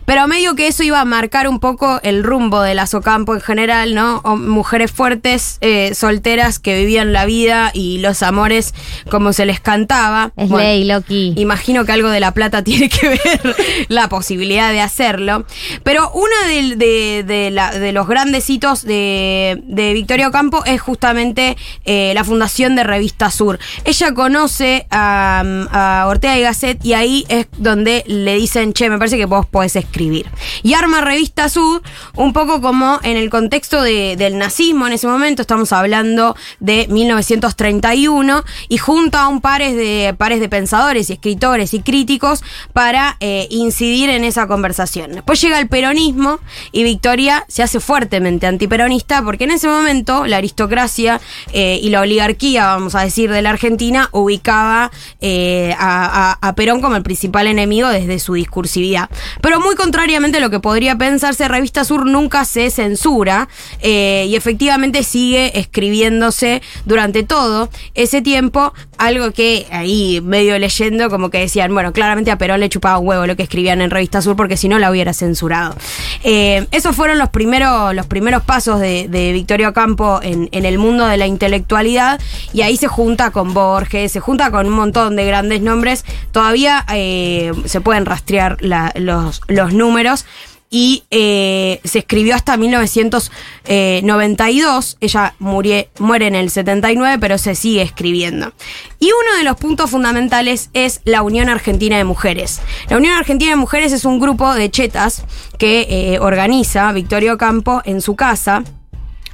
Pero 0.07 0.25
medio 0.25 0.55
que 0.55 0.67
eso 0.67 0.83
iba 0.83 1.01
a 1.01 1.05
marcar 1.05 1.49
un 1.49 1.59
poco 1.59 1.99
el 2.01 2.23
rumbo 2.23 2.61
de 2.61 2.73
la 2.75 2.87
Socampo 2.87 3.35
en 3.35 3.41
general, 3.41 3.93
¿no? 3.93 4.21
O 4.23 4.37
mujeres 4.37 4.89
fuertes, 4.89 5.57
eh, 5.59 5.93
solteras 5.93 6.59
que 6.59 6.77
vivían 6.79 7.11
la 7.11 7.25
vida 7.25 7.71
y 7.73 7.97
los 7.97 8.23
amores 8.23 8.73
como 9.11 9.33
se 9.33 9.45
les 9.45 9.59
cantaba. 9.59 10.31
Es 10.37 10.47
Bueno, 10.47 10.65
ley, 10.65 10.85
Loki. 10.85 11.33
Imagino 11.35 11.83
que 11.83 11.91
algo 11.91 12.07
de 12.09 12.21
la 12.21 12.31
plata 12.33 12.63
tiene 12.63 12.87
que 12.87 13.09
ver 13.09 13.55
la 13.89 14.07
posibilidad 14.07 14.71
de 14.71 14.79
hacerlo. 14.79 15.45
Pero 15.83 16.09
uno 16.13 16.35
de, 16.47 16.77
de- 16.77 17.23
de 17.27 17.51
la- 17.51 17.71
de 17.77 17.91
los 17.91 18.07
grandes 18.07 18.49
hitos 18.49 18.83
de, 18.83 19.61
de 19.65 19.91
Victoria 19.91 20.29
Ocampo 20.29 20.63
es 20.63 20.79
justamente 20.79 21.57
eh, 21.83 22.13
la 22.15 22.23
fundación 22.23 22.77
de 22.77 22.85
Revista 22.85 23.29
Sur. 23.29 23.59
Ella 23.83 24.13
conoce 24.13 24.87
a, 24.89 25.43
a 25.71 26.07
Ortega 26.07 26.37
y 26.37 26.41
Gasset 26.43 26.85
y 26.85 26.93
ahí 26.93 27.25
es 27.27 27.47
donde 27.57 28.05
le 28.07 28.35
dicen, 28.35 28.71
che, 28.71 28.89
me 28.89 28.97
parece 28.97 29.17
que 29.17 29.25
vos 29.25 29.45
podés 29.45 29.75
escribir. 29.75 29.96
Y 30.63 30.73
arma 30.73 31.01
Revista 31.01 31.49
Sur 31.49 31.81
un 32.15 32.33
poco 32.33 32.61
como 32.61 32.99
en 33.03 33.17
el 33.17 33.29
contexto 33.29 33.81
de- 33.81 34.15
del 34.17 34.37
nazismo 34.37 34.87
en 34.87 34.93
ese 34.93 35.07
momento, 35.07 35.41
estamos 35.41 35.71
hablando 35.73 36.35
de 36.59 36.87
1931, 36.89 38.43
y 38.69 38.77
junta 38.77 39.23
a 39.23 39.27
un 39.27 39.41
pares 39.41 39.75
de, 39.75 40.13
pares 40.17 40.39
de 40.39 40.49
pensadores 40.49 41.09
y 41.09 41.13
escritores 41.13 41.73
y 41.73 41.79
críticos 41.81 42.43
para 42.73 43.17
eh, 43.19 43.47
incidir 43.49 44.09
en 44.09 44.23
esa 44.23 44.47
conversación. 44.47 45.11
Después 45.13 45.41
llega 45.41 45.59
el 45.59 45.67
peronismo 45.67 46.39
y 46.71 46.83
Victoria 46.83 47.45
se 47.47 47.63
hace 47.63 47.79
fuertemente 47.79 48.47
antiperonista 48.47 49.21
porque 49.23 49.45
en 49.45 49.51
ese 49.51 49.67
momento 49.67 50.25
la 50.25 50.37
aristocracia 50.37 51.19
eh, 51.53 51.79
y 51.81 51.89
la 51.89 52.01
oligarquía, 52.01 52.67
vamos 52.67 52.95
a 52.95 53.01
decir, 53.01 53.31
de 53.31 53.41
la 53.41 53.49
Argentina 53.51 54.09
ubicaba 54.11 54.91
eh, 55.21 55.73
a 55.77 56.53
Perón 56.55 56.81
como 56.81 56.95
el 56.95 57.03
principal 57.03 57.47
enemigo 57.47 57.89
desde 57.89 58.19
su 58.19 58.33
discursividad. 58.33 59.09
Pero 59.41 59.59
muy 59.59 59.75
contrariamente 59.87 60.39
a 60.39 60.41
lo 60.41 60.49
que 60.49 60.59
podría 60.59 60.97
pensarse, 60.97 61.47
Revista 61.47 61.85
Sur 61.85 62.05
nunca 62.05 62.43
se 62.43 62.69
censura 62.71 63.47
eh, 63.79 64.25
y 64.27 64.35
efectivamente 64.35 65.01
sigue 65.01 65.57
escribiéndose 65.57 66.61
durante 66.83 67.23
todo 67.23 67.69
ese 67.93 68.21
tiempo, 68.21 68.73
algo 68.97 69.31
que 69.31 69.65
ahí 69.71 70.19
medio 70.21 70.59
leyendo 70.59 71.09
como 71.09 71.29
que 71.29 71.39
decían, 71.39 71.73
bueno, 71.73 71.93
claramente 71.93 72.31
a 72.31 72.37
Perón 72.37 72.59
le 72.59 72.67
chupaba 72.67 72.99
huevo 72.99 73.25
lo 73.27 73.37
que 73.37 73.43
escribían 73.43 73.79
en 73.79 73.89
Revista 73.89 74.21
Sur 74.21 74.35
porque 74.35 74.57
si 74.57 74.67
no 74.67 74.77
la 74.77 74.91
hubiera 74.91 75.13
censurado. 75.13 75.77
Eh, 76.25 76.67
esos 76.71 76.93
fueron 76.93 77.17
los 77.17 77.29
primeros, 77.29 77.95
los 77.95 78.07
primeros 78.07 78.43
pasos 78.43 78.81
de, 78.81 79.07
Victoria 79.07 79.71
Campo 79.71 80.19
en, 80.21 80.49
el 80.51 80.77
mundo 80.79 81.05
de 81.05 81.15
la 81.15 81.27
intelectualidad 81.27 82.19
y 82.51 82.61
ahí 82.63 82.75
se 82.75 82.89
junta 82.89 83.31
con 83.31 83.53
Borges, 83.53 84.11
se 84.11 84.19
junta 84.19 84.51
con 84.51 84.67
un 84.67 84.73
montón 84.73 85.15
de 85.15 85.25
grandes 85.25 85.61
nombres. 85.61 86.03
Todavía 86.33 86.85
eh, 86.93 87.53
se 87.63 87.79
pueden 87.79 88.05
rastrear 88.05 88.57
los, 88.61 89.41
los 89.47 89.76
números. 89.77 90.25
Y 90.69 91.05
eh, 91.11 91.79
se 91.85 91.99
escribió 91.99 92.35
hasta 92.35 92.57
1992. 92.57 94.97
Ella 94.99 95.33
murie- 95.39 95.87
muere 95.99 96.27
en 96.27 96.35
el 96.35 96.49
79, 96.49 97.17
pero 97.21 97.37
se 97.37 97.55
sigue 97.55 97.81
escribiendo. 97.81 98.51
Y 98.99 99.05
uno 99.05 99.37
de 99.37 99.45
los 99.45 99.55
puntos 99.55 99.89
fundamentales 99.89 100.69
es 100.73 100.99
la 101.05 101.21
Unión 101.21 101.47
Argentina 101.47 101.95
de 101.97 102.03
Mujeres. 102.03 102.59
La 102.89 102.97
Unión 102.97 103.17
Argentina 103.17 103.51
de 103.51 103.55
Mujeres 103.57 103.93
es 103.93 104.03
un 104.03 104.19
grupo 104.19 104.53
de 104.53 104.69
chetas 104.69 105.23
que 105.57 105.87
eh, 105.89 106.19
organiza 106.19 106.91
Victorio 106.91 107.37
Campo 107.37 107.81
en 107.85 108.01
su 108.01 108.17
casa 108.17 108.65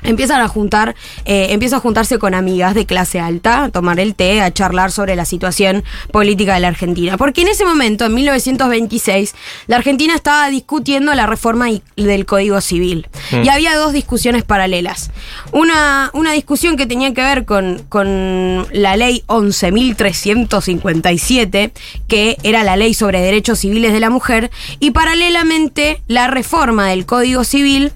Empiezan 0.03 0.41
a 0.41 0.48
juntar, 0.48 0.95
eh, 1.25 1.48
empieza 1.51 1.77
a 1.77 1.79
juntarse 1.79 2.19
con 2.19 2.33
amigas 2.33 2.75
de 2.75 2.86
clase 2.86 3.19
alta, 3.19 3.65
a 3.65 3.69
tomar 3.69 4.00
el 4.00 4.15
té, 4.15 4.41
a 4.41 4.51
charlar 4.51 4.91
sobre 4.91 5.15
la 5.15 5.25
situación 5.25 5.83
política 6.12 6.55
de 6.55 6.60
la 6.60 6.67
Argentina. 6.67 7.17
Porque 7.17 7.41
en 7.41 7.48
ese 7.48 7.65
momento, 7.65 8.05
en 8.05 8.13
1926, 8.13 9.33
la 9.67 9.77
Argentina 9.77 10.15
estaba 10.15 10.50
discutiendo 10.50 11.13
la 11.13 11.25
reforma 11.25 11.67
del 11.95 12.25
Código 12.25 12.60
Civil. 12.62 13.07
Y 13.31 13.50
había 13.50 13.75
dos 13.75 13.93
discusiones 13.93 14.43
paralelas. 14.43 15.12
Una, 15.51 16.12
una 16.13 16.33
discusión 16.33 16.77
que 16.77 16.86
tenía 16.86 17.13
que 17.13 17.22
ver 17.22 17.45
con, 17.45 17.83
con 17.89 18.67
la 18.72 18.98
ley 18.98 19.24
11.357, 19.27 21.72
que 22.07 22.38
era 22.43 22.63
la 22.63 22.75
ley 22.75 22.93
sobre 22.93 23.22
derechos 23.22 23.60
civiles 23.60 23.93
de 23.93 24.00
la 24.00 24.10
mujer, 24.10 24.51
y 24.79 24.91
paralelamente 24.91 26.01
la 26.07 26.27
reforma 26.27 26.89
del 26.89 27.05
Código 27.05 27.43
Civil 27.43 27.91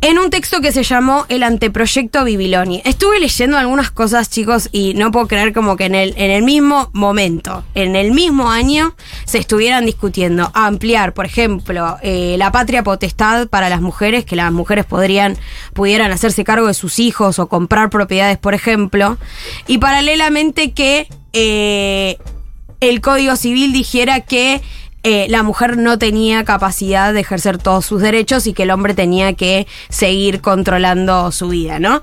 en 0.00 0.18
un 0.18 0.30
texto 0.30 0.60
que 0.60 0.72
se 0.72 0.82
llamó 0.82 1.26
El 1.28 1.42
anteproyecto 1.42 2.24
Bibiloni. 2.24 2.82
Estuve 2.84 3.18
leyendo 3.18 3.56
algunas 3.56 3.90
cosas, 3.90 4.30
chicos, 4.30 4.68
y 4.72 4.94
no 4.94 5.10
puedo 5.10 5.26
creer 5.26 5.52
como 5.52 5.76
que 5.76 5.86
en 5.86 5.94
el, 5.94 6.14
en 6.16 6.30
el 6.30 6.42
mismo 6.42 6.90
momento, 6.92 7.64
en 7.74 7.96
el 7.96 8.12
mismo 8.12 8.50
año, 8.50 8.94
se 9.24 9.38
estuvieran 9.38 9.86
discutiendo 9.86 10.50
ampliar, 10.54 11.14
por 11.14 11.26
ejemplo, 11.26 11.96
eh, 12.02 12.36
la 12.38 12.52
patria 12.52 12.82
potestad 12.82 13.48
para 13.48 13.68
las 13.68 13.80
mujeres, 13.80 14.24
que 14.24 14.36
las 14.36 14.52
mujeres 14.52 14.84
podrían, 14.84 15.36
pudieran 15.72 16.12
hacerse 16.12 16.44
cargo 16.44 16.66
de 16.66 16.74
sus 16.74 16.98
hijos 16.98 17.38
o 17.38 17.48
comprar 17.48 17.90
propiedades, 17.90 18.38
por 18.38 18.54
ejemplo, 18.54 19.18
y 19.66 19.78
paralelamente 19.78 20.72
que 20.72 21.08
eh, 21.32 22.18
el 22.80 23.00
Código 23.00 23.36
Civil 23.36 23.72
dijera 23.72 24.20
que 24.20 24.60
eh, 25.08 25.28
la 25.28 25.44
mujer 25.44 25.76
no 25.76 26.00
tenía 26.00 26.42
capacidad 26.42 27.14
de 27.14 27.20
ejercer 27.20 27.58
todos 27.58 27.86
sus 27.86 28.02
derechos 28.02 28.44
y 28.48 28.54
que 28.54 28.64
el 28.64 28.72
hombre 28.72 28.92
tenía 28.92 29.34
que 29.34 29.68
seguir 29.88 30.40
controlando 30.40 31.30
su 31.30 31.48
vida, 31.48 31.78
¿no? 31.78 32.02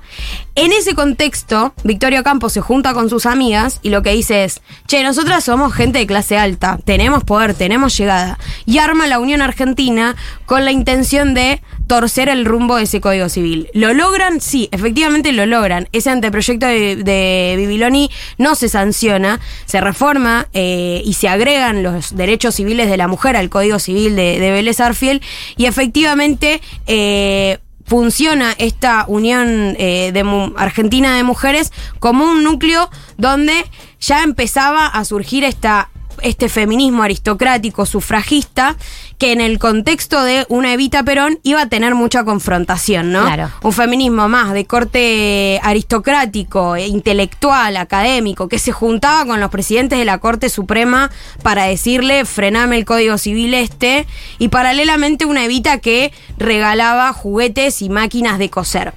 En 0.56 0.72
ese 0.72 0.94
contexto, 0.94 1.74
Victorio 1.82 2.22
Campos 2.22 2.52
se 2.52 2.60
junta 2.60 2.94
con 2.94 3.10
sus 3.10 3.26
amigas 3.26 3.80
y 3.82 3.88
lo 3.88 4.04
que 4.04 4.12
dice 4.12 4.44
es, 4.44 4.62
che, 4.86 5.02
nosotras 5.02 5.42
somos 5.42 5.74
gente 5.74 5.98
de 5.98 6.06
clase 6.06 6.38
alta, 6.38 6.78
tenemos 6.84 7.24
poder, 7.24 7.54
tenemos 7.54 7.98
llegada, 7.98 8.38
y 8.64 8.78
arma 8.78 9.08
la 9.08 9.18
Unión 9.18 9.42
Argentina 9.42 10.14
con 10.46 10.64
la 10.64 10.70
intención 10.70 11.34
de 11.34 11.60
torcer 11.88 12.28
el 12.28 12.44
rumbo 12.44 12.76
de 12.76 12.84
ese 12.84 13.00
Código 13.00 13.28
Civil. 13.28 13.68
¿Lo 13.74 13.94
logran? 13.94 14.40
Sí, 14.40 14.68
efectivamente 14.70 15.32
lo 15.32 15.44
logran. 15.44 15.88
Ese 15.90 16.10
anteproyecto 16.10 16.66
de, 16.66 16.96
de 16.96 17.54
Bibiloni 17.56 18.10
no 18.38 18.54
se 18.54 18.68
sanciona, 18.68 19.40
se 19.66 19.80
reforma 19.80 20.46
eh, 20.52 21.02
y 21.04 21.14
se 21.14 21.28
agregan 21.28 21.82
los 21.82 22.14
derechos 22.14 22.54
civiles 22.54 22.88
de 22.88 22.96
la 22.96 23.08
mujer 23.08 23.36
al 23.36 23.50
Código 23.50 23.80
Civil 23.80 24.14
de, 24.14 24.38
de 24.38 24.50
Vélez 24.52 24.78
Arfiel 24.78 25.20
y 25.56 25.66
efectivamente... 25.66 26.60
eh, 26.86 27.58
funciona 27.84 28.54
esta 28.58 29.04
Unión 29.08 29.76
eh, 29.78 30.10
de 30.12 30.52
Argentina 30.56 31.16
de 31.16 31.22
Mujeres 31.22 31.72
como 32.00 32.24
un 32.24 32.42
núcleo 32.44 32.90
donde 33.16 33.64
ya 34.00 34.22
empezaba 34.22 34.86
a 34.86 35.04
surgir 35.04 35.44
esta 35.44 35.90
este 36.24 36.48
feminismo 36.48 37.02
aristocrático 37.02 37.86
sufragista 37.86 38.76
que 39.18 39.32
en 39.32 39.40
el 39.40 39.58
contexto 39.58 40.24
de 40.24 40.46
una 40.48 40.72
Evita 40.72 41.02
Perón 41.04 41.38
iba 41.42 41.62
a 41.62 41.68
tener 41.68 41.94
mucha 41.94 42.24
confrontación, 42.24 43.12
¿no? 43.12 43.24
Claro. 43.24 43.50
Un 43.62 43.72
feminismo 43.72 44.28
más 44.28 44.52
de 44.52 44.64
corte 44.64 45.60
aristocrático, 45.62 46.76
intelectual, 46.76 47.76
académico, 47.76 48.48
que 48.48 48.58
se 48.58 48.72
juntaba 48.72 49.24
con 49.26 49.40
los 49.40 49.50
presidentes 49.50 49.98
de 49.98 50.04
la 50.04 50.18
Corte 50.18 50.48
Suprema 50.48 51.10
para 51.42 51.64
decirle 51.64 52.24
frename 52.24 52.76
el 52.76 52.84
Código 52.84 53.18
Civil 53.18 53.54
este 53.54 54.06
y 54.38 54.48
paralelamente 54.48 55.26
una 55.26 55.44
Evita 55.44 55.78
que 55.78 56.12
regalaba 56.38 57.12
juguetes 57.12 57.82
y 57.82 57.90
máquinas 57.90 58.38
de 58.38 58.50
coser. 58.50 58.94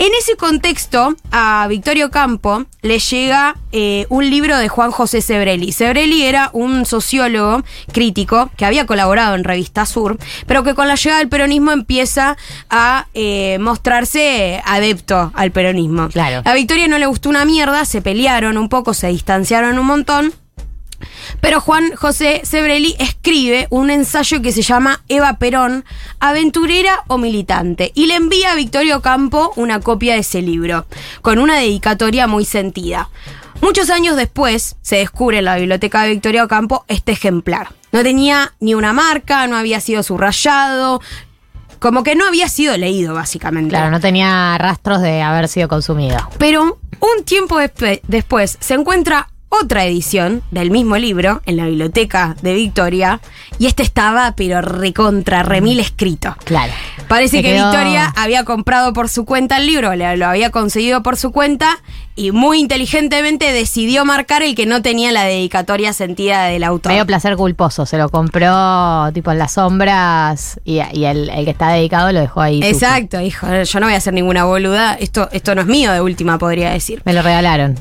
En 0.00 0.14
ese 0.16 0.36
contexto, 0.36 1.16
a 1.32 1.66
Victorio 1.68 2.12
Campo 2.12 2.64
le 2.82 3.00
llega 3.00 3.56
eh, 3.72 4.06
un 4.08 4.30
libro 4.30 4.56
de 4.56 4.68
Juan 4.68 4.92
José 4.92 5.20
Sebrelli. 5.20 5.72
Sebrelli 5.72 6.22
era 6.22 6.50
un 6.52 6.86
sociólogo 6.86 7.64
crítico 7.92 8.48
que 8.56 8.64
había 8.64 8.86
colaborado 8.86 9.34
en 9.34 9.42
Revista 9.42 9.86
Sur, 9.86 10.16
pero 10.46 10.62
que 10.62 10.74
con 10.76 10.86
la 10.86 10.94
llegada 10.94 11.18
del 11.18 11.28
peronismo 11.28 11.72
empieza 11.72 12.36
a 12.70 13.08
eh, 13.12 13.58
mostrarse 13.58 14.62
adepto 14.64 15.32
al 15.34 15.50
peronismo. 15.50 16.08
Claro. 16.10 16.42
A 16.44 16.54
Victoria 16.54 16.86
no 16.86 16.98
le 16.98 17.06
gustó 17.06 17.28
una 17.28 17.44
mierda, 17.44 17.84
se 17.84 18.00
pelearon 18.00 18.56
un 18.56 18.68
poco, 18.68 18.94
se 18.94 19.08
distanciaron 19.08 19.80
un 19.80 19.86
montón. 19.86 20.32
Pero 21.40 21.60
Juan 21.60 21.94
José 21.94 22.42
Sebrelli 22.44 22.96
escribe 22.98 23.66
un 23.70 23.90
ensayo 23.90 24.42
que 24.42 24.52
se 24.52 24.62
llama 24.62 25.02
Eva 25.08 25.38
Perón, 25.38 25.84
aventurera 26.20 27.04
o 27.06 27.18
militante, 27.18 27.92
y 27.94 28.06
le 28.06 28.16
envía 28.16 28.52
a 28.52 28.56
Victorio 28.56 29.02
Campo 29.02 29.52
una 29.56 29.80
copia 29.80 30.14
de 30.14 30.20
ese 30.20 30.42
libro, 30.42 30.86
con 31.22 31.38
una 31.38 31.56
dedicatoria 31.56 32.26
muy 32.26 32.44
sentida. 32.44 33.10
Muchos 33.60 33.90
años 33.90 34.16
después 34.16 34.76
se 34.82 34.96
descubre 34.96 35.38
en 35.38 35.44
la 35.44 35.56
biblioteca 35.56 36.02
de 36.02 36.10
Victorio 36.10 36.46
Campo 36.46 36.84
este 36.88 37.12
ejemplar. 37.12 37.68
No 37.90 38.02
tenía 38.02 38.52
ni 38.60 38.74
una 38.74 38.92
marca, 38.92 39.46
no 39.46 39.56
había 39.56 39.80
sido 39.80 40.02
subrayado, 40.02 41.00
como 41.78 42.02
que 42.02 42.14
no 42.14 42.26
había 42.26 42.48
sido 42.48 42.76
leído 42.76 43.14
básicamente. 43.14 43.70
Claro, 43.70 43.90
no 43.90 44.00
tenía 44.00 44.56
rastros 44.58 45.00
de 45.00 45.22
haber 45.22 45.48
sido 45.48 45.68
consumido. 45.68 46.18
Pero 46.38 46.78
un 47.00 47.24
tiempo 47.24 47.58
después 47.58 48.58
se 48.60 48.74
encuentra 48.74 49.28
otra 49.50 49.84
edición 49.84 50.42
del 50.50 50.70
mismo 50.70 50.96
libro 50.98 51.40
en 51.46 51.56
la 51.56 51.64
biblioteca 51.66 52.36
de 52.42 52.54
Victoria 52.54 53.20
y 53.58 53.66
este 53.66 53.82
estaba 53.82 54.34
pero 54.36 54.60
recontra 54.60 55.42
remil 55.42 55.80
escrito. 55.80 56.36
Claro. 56.44 56.72
Parece 57.08 57.42
que 57.42 57.54
quedó- 57.54 57.70
Victoria 57.70 58.12
había 58.16 58.44
comprado 58.44 58.92
por 58.92 59.08
su 59.08 59.24
cuenta 59.24 59.56
el 59.56 59.66
libro, 59.66 59.94
lo 59.96 60.26
había 60.26 60.50
conseguido 60.50 61.02
por 61.02 61.16
su 61.16 61.32
cuenta 61.32 61.78
y 62.14 62.32
muy 62.32 62.58
inteligentemente 62.58 63.50
decidió 63.52 64.04
marcar 64.04 64.42
el 64.42 64.54
que 64.54 64.66
no 64.66 64.82
tenía 64.82 65.12
la 65.12 65.24
dedicatoria 65.24 65.92
sentida 65.94 66.44
del 66.44 66.64
autor. 66.64 66.92
Medio 66.92 67.06
placer 67.06 67.36
culposo. 67.36 67.86
Se 67.86 67.96
lo 67.96 68.10
compró 68.10 69.10
tipo 69.14 69.32
en 69.32 69.38
las 69.38 69.52
sombras 69.52 70.60
y, 70.64 70.80
y 70.92 71.04
el, 71.06 71.30
el 71.30 71.44
que 71.46 71.50
está 71.52 71.70
dedicado 71.70 72.12
lo 72.12 72.20
dejó 72.20 72.42
ahí. 72.42 72.60
Exacto, 72.62 73.20
hijo, 73.20 73.46
yo 73.62 73.80
no 73.80 73.86
voy 73.86 73.94
a 73.94 73.98
hacer 73.98 74.12
ninguna 74.12 74.44
boluda, 74.44 74.94
esto, 74.94 75.28
esto 75.32 75.54
no 75.54 75.62
es 75.62 75.66
mío 75.68 75.90
de 75.92 76.00
última 76.02 76.36
podría 76.38 76.70
decir. 76.70 77.00
Me 77.06 77.14
lo 77.14 77.22
regalaron. 77.22 77.76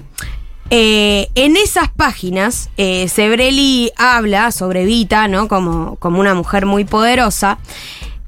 Eh, 0.69 1.29
en 1.35 1.55
esas 1.55 1.89
páginas, 1.89 2.69
eh, 2.77 3.07
Sebrelli 3.07 3.91
habla 3.95 4.51
sobre 4.51 4.85
Vita, 4.85 5.27
¿no? 5.27 5.47
Como, 5.47 5.95
como 5.97 6.19
una 6.19 6.33
mujer 6.33 6.65
muy 6.65 6.83
poderosa. 6.83 7.57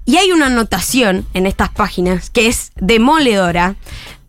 Y 0.05 0.17
hay 0.17 0.31
una 0.31 0.47
anotación 0.47 1.25
en 1.33 1.45
estas 1.45 1.69
páginas 1.69 2.29
que 2.29 2.47
es 2.47 2.71
demoledora. 2.77 3.75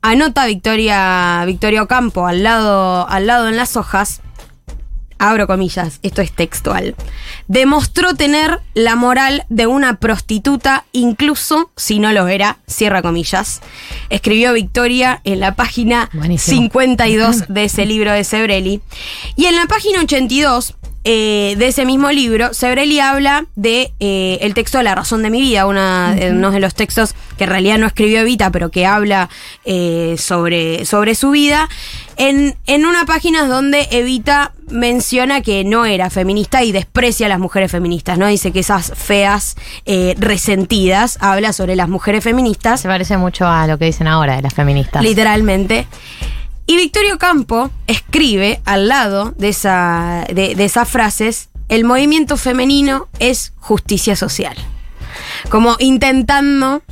Anota 0.02 0.46
Victoria, 0.46 1.42
Victoria 1.46 1.82
Ocampo 1.82 2.26
al 2.26 2.42
lado, 2.42 3.08
al 3.08 3.26
lado 3.26 3.48
en 3.48 3.56
las 3.56 3.76
hojas. 3.76 4.20
Abro 5.22 5.46
comillas, 5.46 6.00
esto 6.02 6.22
es 6.22 6.32
textual. 6.32 6.96
Demostró 7.46 8.14
tener 8.14 8.60
la 8.72 8.96
moral 8.96 9.44
de 9.50 9.66
una 9.66 10.00
prostituta, 10.00 10.86
incluso 10.92 11.70
si 11.76 11.98
no 11.98 12.10
lo 12.14 12.26
era, 12.26 12.56
cierra 12.66 13.02
comillas. 13.02 13.60
Escribió 14.08 14.54
Victoria 14.54 15.20
en 15.24 15.40
la 15.40 15.54
página 15.56 16.08
Buenísimo. 16.14 16.62
52 16.62 17.48
de 17.48 17.64
ese 17.64 17.84
libro 17.84 18.12
de 18.12 18.24
Sebrelli. 18.24 18.80
Y 19.36 19.44
en 19.44 19.56
la 19.56 19.66
página 19.66 20.00
82 20.00 20.76
eh, 21.04 21.54
de 21.58 21.68
ese 21.68 21.84
mismo 21.84 22.10
libro, 22.10 22.52
Sebrelli 22.52 23.00
habla 23.00 23.46
de 23.56 23.92
eh, 24.00 24.38
el 24.42 24.54
texto 24.54 24.82
La 24.82 24.94
razón 24.94 25.22
de 25.22 25.30
mi 25.30 25.40
vida, 25.40 25.66
una, 25.66 26.14
eh, 26.18 26.30
uno 26.30 26.50
de 26.50 26.60
los 26.60 26.74
textos 26.74 27.14
que 27.38 27.44
en 27.44 27.50
realidad 27.50 27.78
no 27.78 27.86
escribió 27.86 28.20
Evita, 28.20 28.50
pero 28.50 28.70
que 28.70 28.86
habla 28.86 29.28
eh, 29.64 30.16
sobre, 30.18 30.84
sobre 30.84 31.14
su 31.14 31.30
vida, 31.30 31.68
en, 32.16 32.56
en 32.66 32.84
una 32.84 33.06
página 33.06 33.46
donde 33.46 33.88
Evita 33.90 34.52
menciona 34.70 35.40
que 35.40 35.64
no 35.64 35.84
era 35.84 36.10
feminista 36.10 36.62
y 36.62 36.72
desprecia 36.72 37.26
a 37.26 37.28
las 37.28 37.38
mujeres 37.38 37.70
feministas, 37.70 38.18
¿no? 38.18 38.26
Dice 38.26 38.52
que 38.52 38.60
esas 38.60 38.92
feas 38.94 39.56
eh, 39.86 40.14
resentidas, 40.18 41.18
habla 41.20 41.52
sobre 41.52 41.76
las 41.76 41.88
mujeres 41.88 42.22
feministas. 42.22 42.80
Se 42.80 42.88
parece 42.88 43.16
mucho 43.16 43.46
a 43.46 43.66
lo 43.66 43.78
que 43.78 43.86
dicen 43.86 44.06
ahora 44.06 44.36
de 44.36 44.42
las 44.42 44.54
feministas. 44.54 45.02
Literalmente. 45.02 45.86
Y 46.70 46.76
Victorio 46.76 47.18
Campo 47.18 47.68
escribe 47.88 48.60
al 48.64 48.86
lado 48.86 49.34
de, 49.36 49.48
esa, 49.48 50.24
de, 50.32 50.54
de 50.54 50.64
esas 50.64 50.88
frases, 50.88 51.48
el 51.68 51.82
movimiento 51.82 52.36
femenino 52.36 53.08
es 53.18 53.54
justicia 53.56 54.14
social. 54.14 54.56
Como 55.48 55.74
intentando 55.80 56.84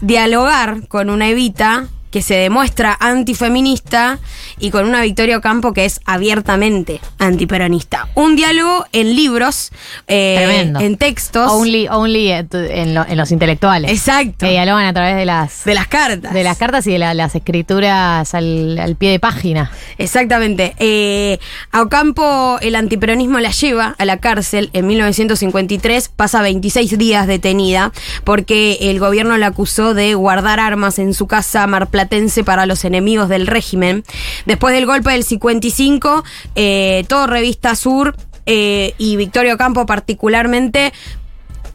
dialogar 0.00 0.86
con 0.86 1.10
una 1.10 1.26
Evita 1.30 1.88
que 2.14 2.22
se 2.22 2.34
demuestra 2.36 2.96
antifeminista 3.00 4.20
y 4.60 4.70
con 4.70 4.86
una 4.86 5.00
Victoria 5.00 5.36
Ocampo 5.36 5.72
que 5.72 5.84
es 5.84 6.00
abiertamente 6.04 7.00
antiperonista. 7.18 8.06
Un 8.14 8.36
diálogo 8.36 8.86
en 8.92 9.16
libros, 9.16 9.72
eh, 10.06 10.72
en 10.78 10.96
textos. 10.96 11.50
Only, 11.50 11.88
only 11.88 12.30
en, 12.30 12.94
lo- 12.94 13.04
los 13.16 13.32
intelectuales. 13.32 13.90
Exacto. 13.90 14.46
Que 14.46 14.52
dialogan 14.52 14.86
a 14.86 14.92
través 14.92 15.16
de 15.16 15.24
las, 15.24 15.64
de 15.64 15.74
las 15.74 15.88
cartas. 15.88 16.32
de 16.32 16.44
las 16.44 16.56
cartas 16.56 16.86
y 16.86 16.92
de 16.92 16.98
la- 17.00 17.14
las 17.14 17.34
escrituras 17.34 18.32
al, 18.32 18.78
al 18.78 18.94
pie 18.94 19.10
de 19.10 19.18
página. 19.18 19.72
Exactamente. 19.98 20.76
Eh, 20.78 21.40
a 21.72 21.82
Ocampo 21.82 22.58
el 22.60 22.76
antiperonismo 22.76 23.40
la 23.40 23.50
lleva 23.50 23.96
a 23.98 24.04
la 24.04 24.18
cárcel 24.18 24.70
en 24.72 24.86
1953, 24.86 26.10
pasa 26.14 26.42
26 26.42 26.96
días 26.96 27.26
detenida 27.26 27.90
porque 28.22 28.78
el 28.82 29.00
gobierno 29.00 29.36
la 29.36 29.48
acusó 29.48 29.94
de 29.94 30.14
guardar 30.14 30.60
armas 30.60 31.00
en 31.00 31.12
su 31.12 31.26
casa 31.26 31.66
marplatense 32.04 32.44
para 32.44 32.66
los 32.66 32.84
enemigos 32.84 33.28
del 33.28 33.46
régimen. 33.46 34.04
Después 34.46 34.74
del 34.74 34.86
golpe 34.86 35.10
del 35.10 35.24
55, 35.24 36.24
eh, 36.54 37.04
todo 37.08 37.26
Revista 37.26 37.74
Sur 37.74 38.16
eh, 38.46 38.94
y 38.98 39.16
Victorio 39.16 39.54
Ocampo 39.54 39.86
particularmente 39.86 40.92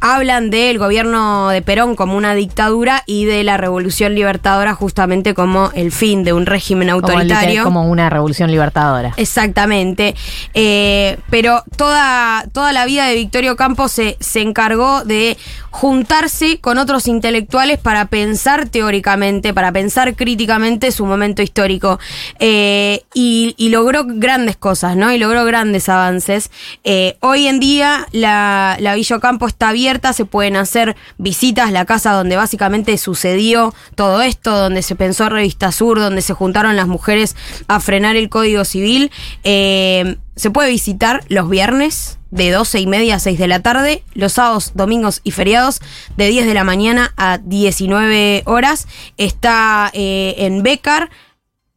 hablan 0.01 0.49
del 0.49 0.77
gobierno 0.77 1.49
de 1.49 1.61
Perón 1.61 1.95
como 1.95 2.15
una 2.15 2.33
dictadura 2.33 3.03
y 3.05 3.25
de 3.25 3.43
la 3.43 3.57
revolución 3.57 4.15
libertadora 4.15 4.73
justamente 4.73 5.33
como 5.33 5.71
el 5.73 5.91
fin 5.91 6.23
de 6.23 6.31
un 6.31 6.45
régimen 6.45 6.89
autoritario. 6.89 7.63
como 7.63 7.89
una 7.89 8.09
revolución 8.09 8.49
libertadora. 8.49 9.13
Exactamente. 9.17 10.15
Eh, 10.53 11.17
pero 11.29 11.63
toda, 11.75 12.45
toda 12.53 12.71
la 12.71 12.85
vida 12.85 13.07
de 13.07 13.15
Victorio 13.15 13.57
Campos 13.57 13.91
se, 13.91 14.15
se 14.21 14.41
encargó 14.41 15.03
de 15.03 15.37
juntarse 15.71 16.59
con 16.59 16.77
otros 16.77 17.07
intelectuales 17.07 17.79
para 17.79 18.05
pensar 18.05 18.67
teóricamente, 18.69 19.53
para 19.53 19.71
pensar 19.71 20.15
críticamente 20.15 20.91
su 20.91 21.05
momento 21.05 21.41
histórico. 21.41 21.99
Eh, 22.39 23.03
y, 23.13 23.55
logró 23.69 24.03
grandes 24.05 24.57
cosas, 24.57 24.95
¿no? 24.95 25.11
Y 25.13 25.19
logró 25.19 25.45
grandes 25.45 25.89
avances. 25.89 26.49
Eh, 26.83 27.17
hoy 27.19 27.45
en 27.45 27.59
día 27.59 28.07
la, 28.11 28.77
la 28.79 28.95
Villa 28.95 29.17
Ocampo 29.17 29.45
está 29.45 29.69
abierta, 29.69 30.11
se 30.11 30.25
pueden 30.25 30.55
hacer 30.55 30.95
visitas, 31.19 31.71
la 31.71 31.85
casa 31.85 32.13
donde 32.13 32.35
básicamente 32.35 32.97
sucedió 32.97 33.73
todo 33.93 34.21
esto, 34.21 34.57
donde 34.57 34.81
se 34.81 34.95
pensó 34.95 35.29
Revista 35.29 35.71
Sur, 35.71 35.99
donde 35.99 36.23
se 36.23 36.33
juntaron 36.33 36.75
las 36.75 36.87
mujeres 36.87 37.35
a 37.67 37.79
frenar 37.79 38.15
el 38.15 38.29
Código 38.29 38.65
Civil. 38.65 39.11
Eh, 39.43 40.17
se 40.35 40.51
puede 40.51 40.69
visitar 40.69 41.23
los 41.27 41.49
viernes 41.49 42.18
de 42.31 42.51
12 42.51 42.79
y 42.79 42.87
media 42.87 43.15
a 43.15 43.19
6 43.19 43.37
de 43.39 43.47
la 43.47 43.61
tarde, 43.61 44.03
los 44.13 44.33
sábados, 44.33 44.71
domingos 44.75 45.21
y 45.23 45.31
feriados 45.31 45.81
de 46.17 46.27
10 46.27 46.45
de 46.45 46.53
la 46.53 46.63
mañana 46.63 47.13
a 47.17 47.39
19 47.39 48.43
horas. 48.45 48.87
Está 49.17 49.89
eh, 49.93 50.35
en 50.37 50.63
Becar. 50.63 51.09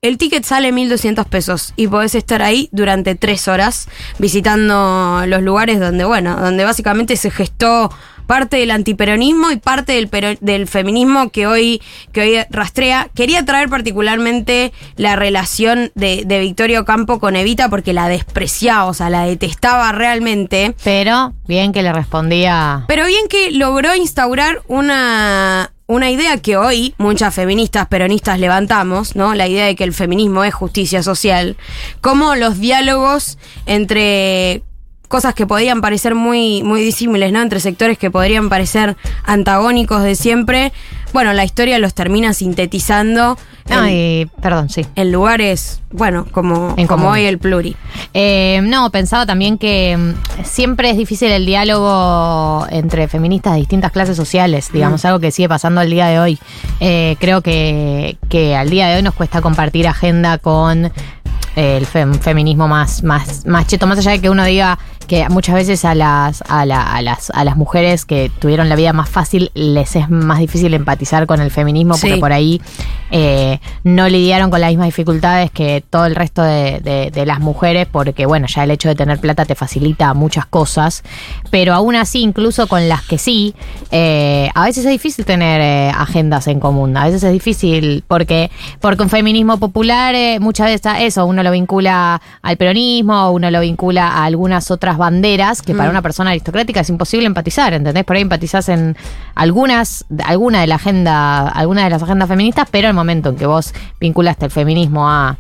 El 0.04 0.18
ticket 0.18 0.42
sale 0.44 0.73
1.200 0.73 1.25
pesos 1.26 1.75
y 1.76 1.87
podés 1.87 2.16
estar 2.16 2.42
ahí 2.42 2.68
durante 2.73 3.14
tres 3.14 3.47
horas 3.47 3.88
visitando 4.18 5.23
los 5.28 5.42
lugares 5.42 5.78
donde, 5.78 6.04
bueno, 6.04 6.37
donde 6.40 6.64
básicamente 6.64 7.14
se 7.16 7.30
gestó 7.30 7.88
parte 8.26 8.56
del 8.56 8.73
antiperonismo 8.73 9.52
y 9.52 9.59
parte 9.59 9.92
del, 9.92 10.09
pero- 10.09 10.35
del 10.40 10.66
feminismo 10.66 11.30
que 11.30 11.47
hoy, 11.47 11.80
que 12.11 12.21
hoy 12.21 12.44
rastrea. 12.50 13.11
Quería 13.14 13.44
traer 13.44 13.68
particularmente 13.68 14.73
la 14.97 15.14
relación 15.14 15.92
de, 15.94 16.25
de 16.26 16.40
Victoria 16.40 16.80
Ocampo 16.80 17.21
con 17.21 17.37
Evita 17.37 17.68
porque 17.68 17.92
la 17.92 18.09
despreciaba, 18.09 18.87
o 18.87 18.94
sea, 18.94 19.09
la 19.09 19.23
detestaba 19.23 19.92
realmente. 19.92 20.75
Pero 20.82 21.32
bien 21.47 21.71
que 21.73 21.85
le 21.85 21.92
respondía. 21.92 22.87
Pero 22.88 23.06
bien 23.06 23.28
que 23.28 23.52
logró 23.52 23.94
instaurar 23.94 24.62
una, 24.66 25.73
una 25.92 26.11
idea 26.11 26.38
que 26.38 26.56
hoy 26.56 26.94
muchas 26.96 27.34
feministas 27.34 27.87
peronistas 27.87 28.38
levantamos, 28.38 29.14
¿no? 29.14 29.34
La 29.34 29.46
idea 29.46 29.66
de 29.66 29.76
que 29.76 29.84
el 29.84 29.92
feminismo 29.92 30.42
es 30.42 30.54
justicia 30.54 31.02
social. 31.02 31.56
Como 32.00 32.34
los 32.34 32.58
diálogos 32.58 33.37
entre 33.66 34.62
cosas 35.08 35.34
que 35.34 35.46
podrían 35.46 35.82
parecer 35.82 36.14
muy, 36.14 36.62
muy 36.62 36.82
disímiles, 36.82 37.30
¿no? 37.32 37.42
Entre 37.42 37.61
sectores 37.61 37.99
que 37.99 38.11
podrían 38.11 38.49
parecer 38.49 38.96
antagónicos 39.25 40.02
de 40.02 40.14
siempre. 40.14 40.72
Bueno, 41.12 41.34
la 41.34 41.44
historia 41.44 41.78
los 41.78 41.92
termina 41.92 42.32
sintetizando 42.32 43.37
No, 43.69 43.85
en, 43.85 43.90
y- 43.92 44.26
perdón, 44.40 44.69
sí. 44.71 44.85
en 44.97 45.12
lugares, 45.12 45.81
bueno, 45.90 46.26
como, 46.33 46.75
En 46.76 46.87
como 46.87 47.09
hoy 47.11 47.25
el 47.25 47.38
pluri. 47.38 47.76
Eh, 48.14 48.61
no, 48.64 48.90
pensaba 48.90 49.25
también 49.26 49.57
que 49.59 49.97
mm, 49.97 50.45
siempre 50.45 50.90
es 50.90 50.97
difícil 50.97 51.31
el 51.31 51.47
diálogo 51.47 52.66
entre 52.71 53.09
feministas 53.09 53.52
de 53.54 53.61
distintas 53.61 53.92
clases 53.92 54.16
sociales, 54.16 54.71
digamos, 54.73 55.04
algo 55.04 55.21
que 55.21 55.31
sigue 55.31 55.49
pasando 55.49 55.81
al 55.81 55.90
día 55.90 56.07
de 56.09 56.19
hoy. 56.19 56.38
Eh, 56.81 57.16
creo 57.21 57.40
que, 57.40 58.19
que 58.28 58.57
al 58.57 58.69
día 58.71 58.88
de 58.88 58.97
hoy 58.97 59.02
nos 59.02 59.14
cuesta 59.14 59.40
compartir 59.40 59.87
agenda 59.87 60.38
con 60.38 60.87
eh, 60.87 61.76
el 61.76 61.87
fem- 61.87 62.19
feminismo 62.19 62.66
más, 62.69 63.02
más, 63.02 63.47
más 63.47 63.66
cheto, 63.66 63.87
más 63.87 63.99
allá 63.99 64.12
de 64.12 64.21
que 64.21 64.31
uno 64.31 64.45
diga 64.45 64.78
que 65.12 65.28
muchas 65.28 65.57
veces 65.57 65.85
a 65.85 65.95
las, 65.95 66.42
a, 66.49 66.64
la- 66.64 66.81
a 66.95 67.02
las, 67.02 67.28
a 67.35 67.45
las 67.45 67.54
mujeres 67.59 68.07
que 68.07 68.31
tuvieron 68.38 68.71
la 68.71 68.76
vida 68.76 68.95
más 68.95 69.11
fácil 69.11 69.50
les 69.52 69.95
es 69.95 70.09
más 70.09 70.38
difícil 70.38 70.73
empatizar 70.73 71.26
con 71.26 71.42
el 71.42 71.50
feminismo 71.50 71.97
porque 72.00 72.16
por 72.19 72.33
ahí 72.33 72.62
eh, 73.11 73.59
no 73.85 74.09
lidiaron 74.09 74.50
con 74.50 74.62
las 74.62 74.71
mismas 74.71 74.87
dificultades 74.87 75.50
que 75.50 75.85
todo 75.90 76.07
el 76.07 76.14
resto 76.14 76.42
de, 76.42 76.81
de- 76.81 77.11
de 77.11 77.26
las 77.26 77.40
mujeres, 77.40 77.87
porque 77.92 78.25
bueno, 78.25 78.47
ya 78.47 78.64
el 78.64 78.71
hecho 78.71 78.88
de 78.88 78.95
tener 78.95 79.19
plata 79.19 79.45
te 79.45 79.54
facilita 79.54 80.14
muchas 80.14 80.47
cosas, 80.47 81.02
pero 81.50 81.75
aún 81.75 81.95
así, 81.95 82.23
incluso 82.23 82.66
con 82.66 82.88
las 82.88 83.02
que 83.02 83.19
sí, 83.19 83.54
eh, 83.90 84.49
a 84.54 84.64
veces 84.64 84.87
es 84.87 84.90
difícil 84.92 85.26
tener 85.26 85.61
eh, 85.61 85.90
agendas 85.95 86.47
en 86.47 86.59
común, 86.59 86.97
a 86.97 87.04
veces 87.04 87.23
es 87.23 87.33
difícil 87.33 88.02
porque, 88.09 88.50
porque 88.81 89.02
un 89.02 89.11
feminismo 89.11 89.59
popular 89.59 90.14
muchas 90.40 90.69
veces 90.69 90.90
eso, 91.00 91.26
uno 91.26 91.42
lo 91.42 91.50
vincula 91.50 92.23
al 92.40 92.57
peronismo, 92.57 93.31
uno 93.31 93.50
lo 93.50 93.61
vincula 93.61 94.09
a 94.09 94.25
algunas 94.25 94.71
otras 94.71 94.97
banderas 95.02 95.62
que 95.62 95.75
para 95.75 95.90
una 95.90 96.00
persona 96.00 96.30
aristocrática 96.30 96.80
es 96.80 96.88
imposible 96.88 97.26
empatizar, 97.26 97.75
¿entendés? 97.75 98.04
Por 98.04 98.14
ahí 98.14 98.23
empatizás 98.23 98.68
en 98.68 98.97
algunas, 99.35 100.04
alguna 100.25 100.61
de 100.61 100.68
la 100.68 100.76
agenda, 100.76 101.49
alguna 101.49 101.82
de 101.82 101.91
las 101.91 102.04
agendas 102.04 102.28
feministas, 102.28 102.69
pero 102.71 102.86
el 102.86 102.95
momento 102.95 103.30
en 103.30 103.36
que 103.36 103.47
vos 103.47 103.75
vinculaste 103.99 104.45
el 104.45 104.52
feminismo 104.52 105.10
a 105.10 105.38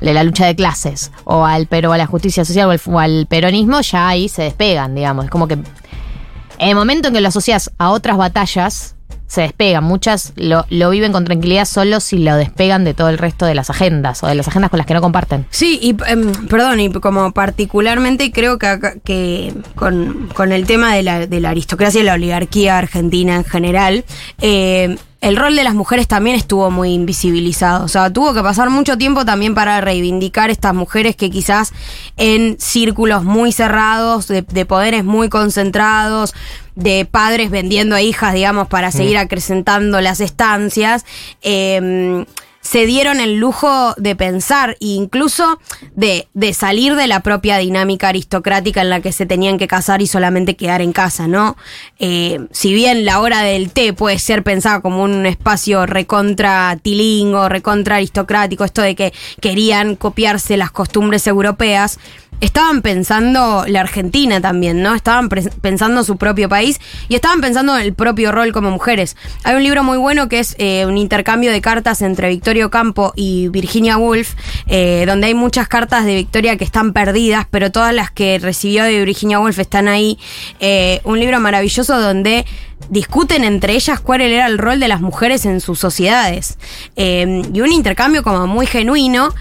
la 0.00 0.22
lucha 0.24 0.44
de 0.44 0.54
clases 0.54 1.10
o 1.24 1.46
al 1.46 1.66
pero 1.66 1.92
a 1.92 1.98
la 1.98 2.06
justicia 2.06 2.44
social 2.44 2.68
o 2.68 2.70
al, 2.70 2.80
o 2.84 2.98
al 2.98 3.26
peronismo, 3.26 3.80
ya 3.80 4.08
ahí 4.08 4.28
se 4.28 4.42
despegan, 4.42 4.94
digamos. 4.94 5.24
Es 5.24 5.30
como 5.30 5.48
que 5.48 5.54
en 5.54 6.68
el 6.68 6.74
momento 6.74 7.08
en 7.08 7.14
que 7.14 7.22
lo 7.22 7.28
asocias 7.28 7.72
a 7.78 7.90
otras 7.90 8.18
batallas, 8.18 8.94
se 9.32 9.40
despegan. 9.40 9.82
Muchas 9.82 10.34
lo, 10.36 10.66
lo 10.68 10.90
viven 10.90 11.10
con 11.10 11.24
tranquilidad 11.24 11.64
solo 11.64 12.00
si 12.00 12.18
lo 12.18 12.36
despegan 12.36 12.84
de 12.84 12.92
todo 12.92 13.08
el 13.08 13.16
resto 13.16 13.46
de 13.46 13.54
las 13.54 13.70
agendas 13.70 14.22
o 14.22 14.26
de 14.26 14.34
las 14.34 14.46
agendas 14.46 14.70
con 14.70 14.76
las 14.76 14.86
que 14.86 14.92
no 14.92 15.00
comparten. 15.00 15.46
Sí, 15.48 15.78
y 15.80 15.96
em, 16.06 16.32
perdón, 16.48 16.80
y 16.80 16.90
como 16.90 17.32
particularmente 17.32 18.30
creo 18.30 18.58
que, 18.58 19.00
que 19.04 19.54
con, 19.74 20.28
con 20.34 20.52
el 20.52 20.66
tema 20.66 20.94
de 20.94 21.02
la, 21.02 21.26
de 21.26 21.40
la 21.40 21.48
aristocracia 21.48 22.02
y 22.02 22.04
la 22.04 22.12
oligarquía 22.12 22.76
argentina 22.76 23.36
en 23.36 23.44
general, 23.44 24.04
eh, 24.42 24.98
el 25.22 25.36
rol 25.36 25.54
de 25.54 25.62
las 25.62 25.74
mujeres 25.74 26.08
también 26.08 26.34
estuvo 26.34 26.70
muy 26.70 26.92
invisibilizado. 26.92 27.84
O 27.84 27.88
sea, 27.88 28.12
tuvo 28.12 28.34
que 28.34 28.42
pasar 28.42 28.70
mucho 28.70 28.98
tiempo 28.98 29.24
también 29.24 29.54
para 29.54 29.80
reivindicar 29.80 30.50
estas 30.50 30.74
mujeres 30.74 31.14
que 31.14 31.30
quizás 31.30 31.72
en 32.16 32.56
círculos 32.58 33.22
muy 33.22 33.52
cerrados, 33.52 34.26
de, 34.26 34.42
de 34.42 34.66
poderes 34.66 35.04
muy 35.04 35.28
concentrados, 35.28 36.34
de 36.74 37.06
padres 37.08 37.50
vendiendo 37.50 37.94
a 37.94 38.02
hijas, 38.02 38.34
digamos, 38.34 38.66
para 38.66 38.90
seguir 38.90 39.16
acrecentando 39.16 40.00
las 40.00 40.20
estancias, 40.20 41.04
eh, 41.42 42.24
se 42.62 42.86
dieron 42.86 43.20
el 43.20 43.36
lujo 43.36 43.92
de 43.96 44.16
pensar 44.16 44.76
e 44.80 44.86
incluso 44.86 45.60
de, 45.94 46.28
de 46.32 46.54
salir 46.54 46.94
de 46.94 47.08
la 47.08 47.20
propia 47.20 47.58
dinámica 47.58 48.08
aristocrática 48.08 48.80
en 48.80 48.88
la 48.88 49.00
que 49.00 49.12
se 49.12 49.26
tenían 49.26 49.58
que 49.58 49.68
casar 49.68 50.00
y 50.00 50.06
solamente 50.06 50.56
quedar 50.56 50.80
en 50.80 50.92
casa, 50.92 51.26
¿no? 51.26 51.56
Eh, 51.98 52.46
si 52.52 52.72
bien 52.72 53.04
la 53.04 53.20
hora 53.20 53.42
del 53.42 53.72
té 53.72 53.92
puede 53.92 54.18
ser 54.20 54.44
pensada 54.44 54.80
como 54.80 55.02
un 55.02 55.26
espacio 55.26 55.86
recontra 55.86 56.78
tilingo, 56.80 57.48
recontra 57.48 57.96
aristocrático, 57.96 58.64
esto 58.64 58.80
de 58.80 58.94
que 58.94 59.12
querían 59.40 59.96
copiarse 59.96 60.56
las 60.56 60.70
costumbres 60.70 61.26
europeas, 61.26 61.98
estaban 62.42 62.82
pensando 62.82 63.64
la 63.68 63.80
Argentina 63.80 64.40
también, 64.40 64.82
¿no? 64.82 64.94
Estaban 64.94 65.28
pensando 65.28 66.02
su 66.02 66.16
propio 66.16 66.48
país 66.48 66.80
y 67.08 67.14
estaban 67.14 67.40
pensando 67.40 67.78
el 67.78 67.94
propio 67.94 68.32
rol 68.32 68.52
como 68.52 68.70
mujeres. 68.70 69.16
Hay 69.44 69.54
un 69.54 69.62
libro 69.62 69.84
muy 69.84 69.96
bueno 69.96 70.28
que 70.28 70.40
es 70.40 70.56
eh, 70.58 70.84
un 70.84 70.98
intercambio 70.98 71.52
de 71.52 71.60
cartas 71.60 72.02
entre 72.02 72.28
Victorio 72.28 72.68
Campo 72.68 73.12
y 73.14 73.46
Virginia 73.48 73.96
Woolf, 73.96 74.34
eh, 74.66 75.04
donde 75.06 75.28
hay 75.28 75.34
muchas 75.34 75.68
cartas 75.68 76.04
de 76.04 76.16
Victoria 76.16 76.56
que 76.56 76.64
están 76.64 76.92
perdidas, 76.92 77.46
pero 77.48 77.70
todas 77.70 77.94
las 77.94 78.10
que 78.10 78.40
recibió 78.40 78.82
de 78.82 79.04
Virginia 79.04 79.38
Woolf 79.38 79.60
están 79.60 79.86
ahí. 79.86 80.18
Eh, 80.58 81.00
un 81.04 81.20
libro 81.20 81.38
maravilloso 81.38 82.00
donde 82.00 82.44
discuten 82.90 83.44
entre 83.44 83.74
ellas 83.74 84.00
cuál 84.00 84.20
era 84.20 84.46
el 84.46 84.58
rol 84.58 84.80
de 84.80 84.88
las 84.88 85.00
mujeres 85.00 85.46
en 85.46 85.60
sus 85.60 85.78
sociedades. 85.78 86.58
Y 86.96 87.60
un 87.60 87.72
intercambio 87.72 88.24
como 88.24 88.48
muy 88.48 88.66
genuino, 88.66 89.32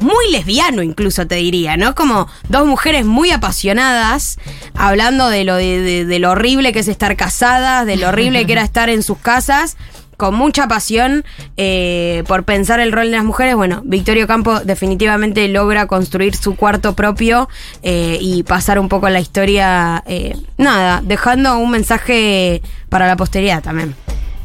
muy 0.00 0.30
lesbiano 0.30 0.82
incluso 0.82 1.26
te 1.26 1.36
diría, 1.36 1.76
¿no? 1.76 1.94
Como 1.94 2.28
dos 2.48 2.66
mujeres 2.66 3.04
muy 3.04 3.30
apasionadas, 3.30 4.38
hablando 4.74 5.28
de 5.28 5.44
lo, 5.44 5.56
de, 5.56 6.18
lo 6.18 6.30
horrible 6.30 6.72
que 6.72 6.80
es 6.80 6.88
estar 6.88 7.16
casadas, 7.16 7.86
de 7.86 7.96
lo 7.96 8.08
horrible 8.08 8.46
que 8.46 8.52
era 8.52 8.62
estar 8.62 8.88
en 8.88 9.02
sus 9.02 9.18
casas, 9.18 9.76
con 10.16 10.34
mucha 10.34 10.68
pasión 10.68 11.24
eh, 11.56 12.22
por 12.26 12.44
pensar 12.44 12.80
el 12.80 12.92
rol 12.92 13.10
de 13.10 13.16
las 13.16 13.24
mujeres. 13.24 13.56
Bueno, 13.56 13.82
Victorio 13.84 14.26
Campo 14.26 14.60
definitivamente 14.60 15.48
logra 15.48 15.86
construir 15.86 16.36
su 16.36 16.56
cuarto 16.56 16.94
propio 16.94 17.48
eh, 17.82 18.18
y 18.20 18.42
pasar 18.44 18.78
un 18.78 18.88
poco 18.88 19.08
la 19.08 19.20
historia, 19.20 20.02
eh, 20.06 20.36
nada, 20.56 21.02
dejando 21.04 21.58
un 21.58 21.70
mensaje 21.70 22.62
para 22.88 23.06
la 23.06 23.16
posteridad 23.16 23.62
también. 23.62 23.94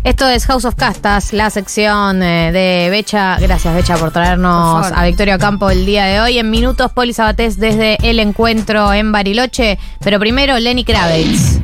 Esto 0.03 0.27
es 0.29 0.45
House 0.45 0.63
of 0.65 0.75
Castas, 0.75 1.33
la 1.33 1.49
sección 1.49 2.23
eh, 2.23 2.51
de 2.53 2.89
Becha. 2.89 3.37
Gracias, 3.39 3.73
Becha, 3.75 3.97
por 3.97 4.11
traernos 4.11 4.87
Por 4.87 4.97
a 4.97 5.03
Victoria 5.03 5.37
Campo 5.37 5.69
el 5.69 5.85
día 5.85 6.05
de 6.05 6.21
hoy. 6.21 6.39
En 6.39 6.49
minutos, 6.49 6.91
Poli 6.93 7.13
Sabatés 7.13 7.57
desde 7.59 7.97
el 8.09 8.19
encuentro 8.19 8.93
en 8.93 9.11
Bariloche. 9.11 9.77
Pero 9.99 10.17
primero, 10.19 10.57
Lenny 10.57 10.85
Kravitz. 10.85 11.59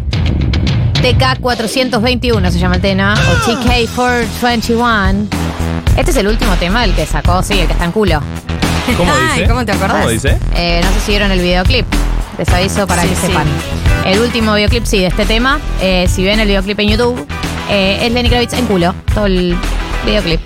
TK421 1.01 2.51
se 2.51 2.59
llama 2.59 2.75
el 2.75 2.81
tema, 2.81 3.13
o 3.13 3.35
TK421. 3.51 5.27
Este 5.97 6.11
es 6.11 6.17
el 6.17 6.27
último 6.27 6.53
tema, 6.55 6.83
el 6.83 6.93
que 6.93 7.05
sacó, 7.05 7.41
sí, 7.41 7.53
el 7.59 7.67
que 7.67 7.73
está 7.73 7.85
en 7.85 7.91
culo. 7.91 8.21
¿Cómo 8.97 9.11
Ay, 9.31 9.39
dice? 9.41 9.47
¿cómo 9.49 9.65
te 9.65 9.71
acordás? 9.71 9.97
¿Cómo 9.97 10.09
dice? 10.09 10.37
Eh, 10.55 10.81
no 10.83 10.91
sé 10.91 10.99
si 11.05 11.11
vieron 11.11 11.31
el 11.31 11.39
videoclip. 11.39 11.85
Les 12.37 12.49
aviso 12.49 12.85
para 12.85 13.03
Sí, 13.03 13.09
que 13.09 13.15
sí. 13.15 13.27
sepan. 13.27 13.47
El 14.05 14.19
último 14.19 14.53
videoclip, 14.55 14.83
sí, 14.85 14.99
de 14.99 15.07
este 15.07 15.25
tema. 15.25 15.59
eh, 15.81 16.07
si 16.13 16.23
ven 16.25 16.39
el 16.41 16.47
videoclip 16.47 16.77
en 16.81 16.89
YouTube, 16.89 17.25
eh, 17.69 17.99
es 18.01 18.11
Lenny 18.11 18.29
Kravitz 18.29 18.53
en 18.53 18.65
culo. 18.65 18.93
Todo 19.13 19.25
el 19.25 19.55
videoclip. 20.05 20.39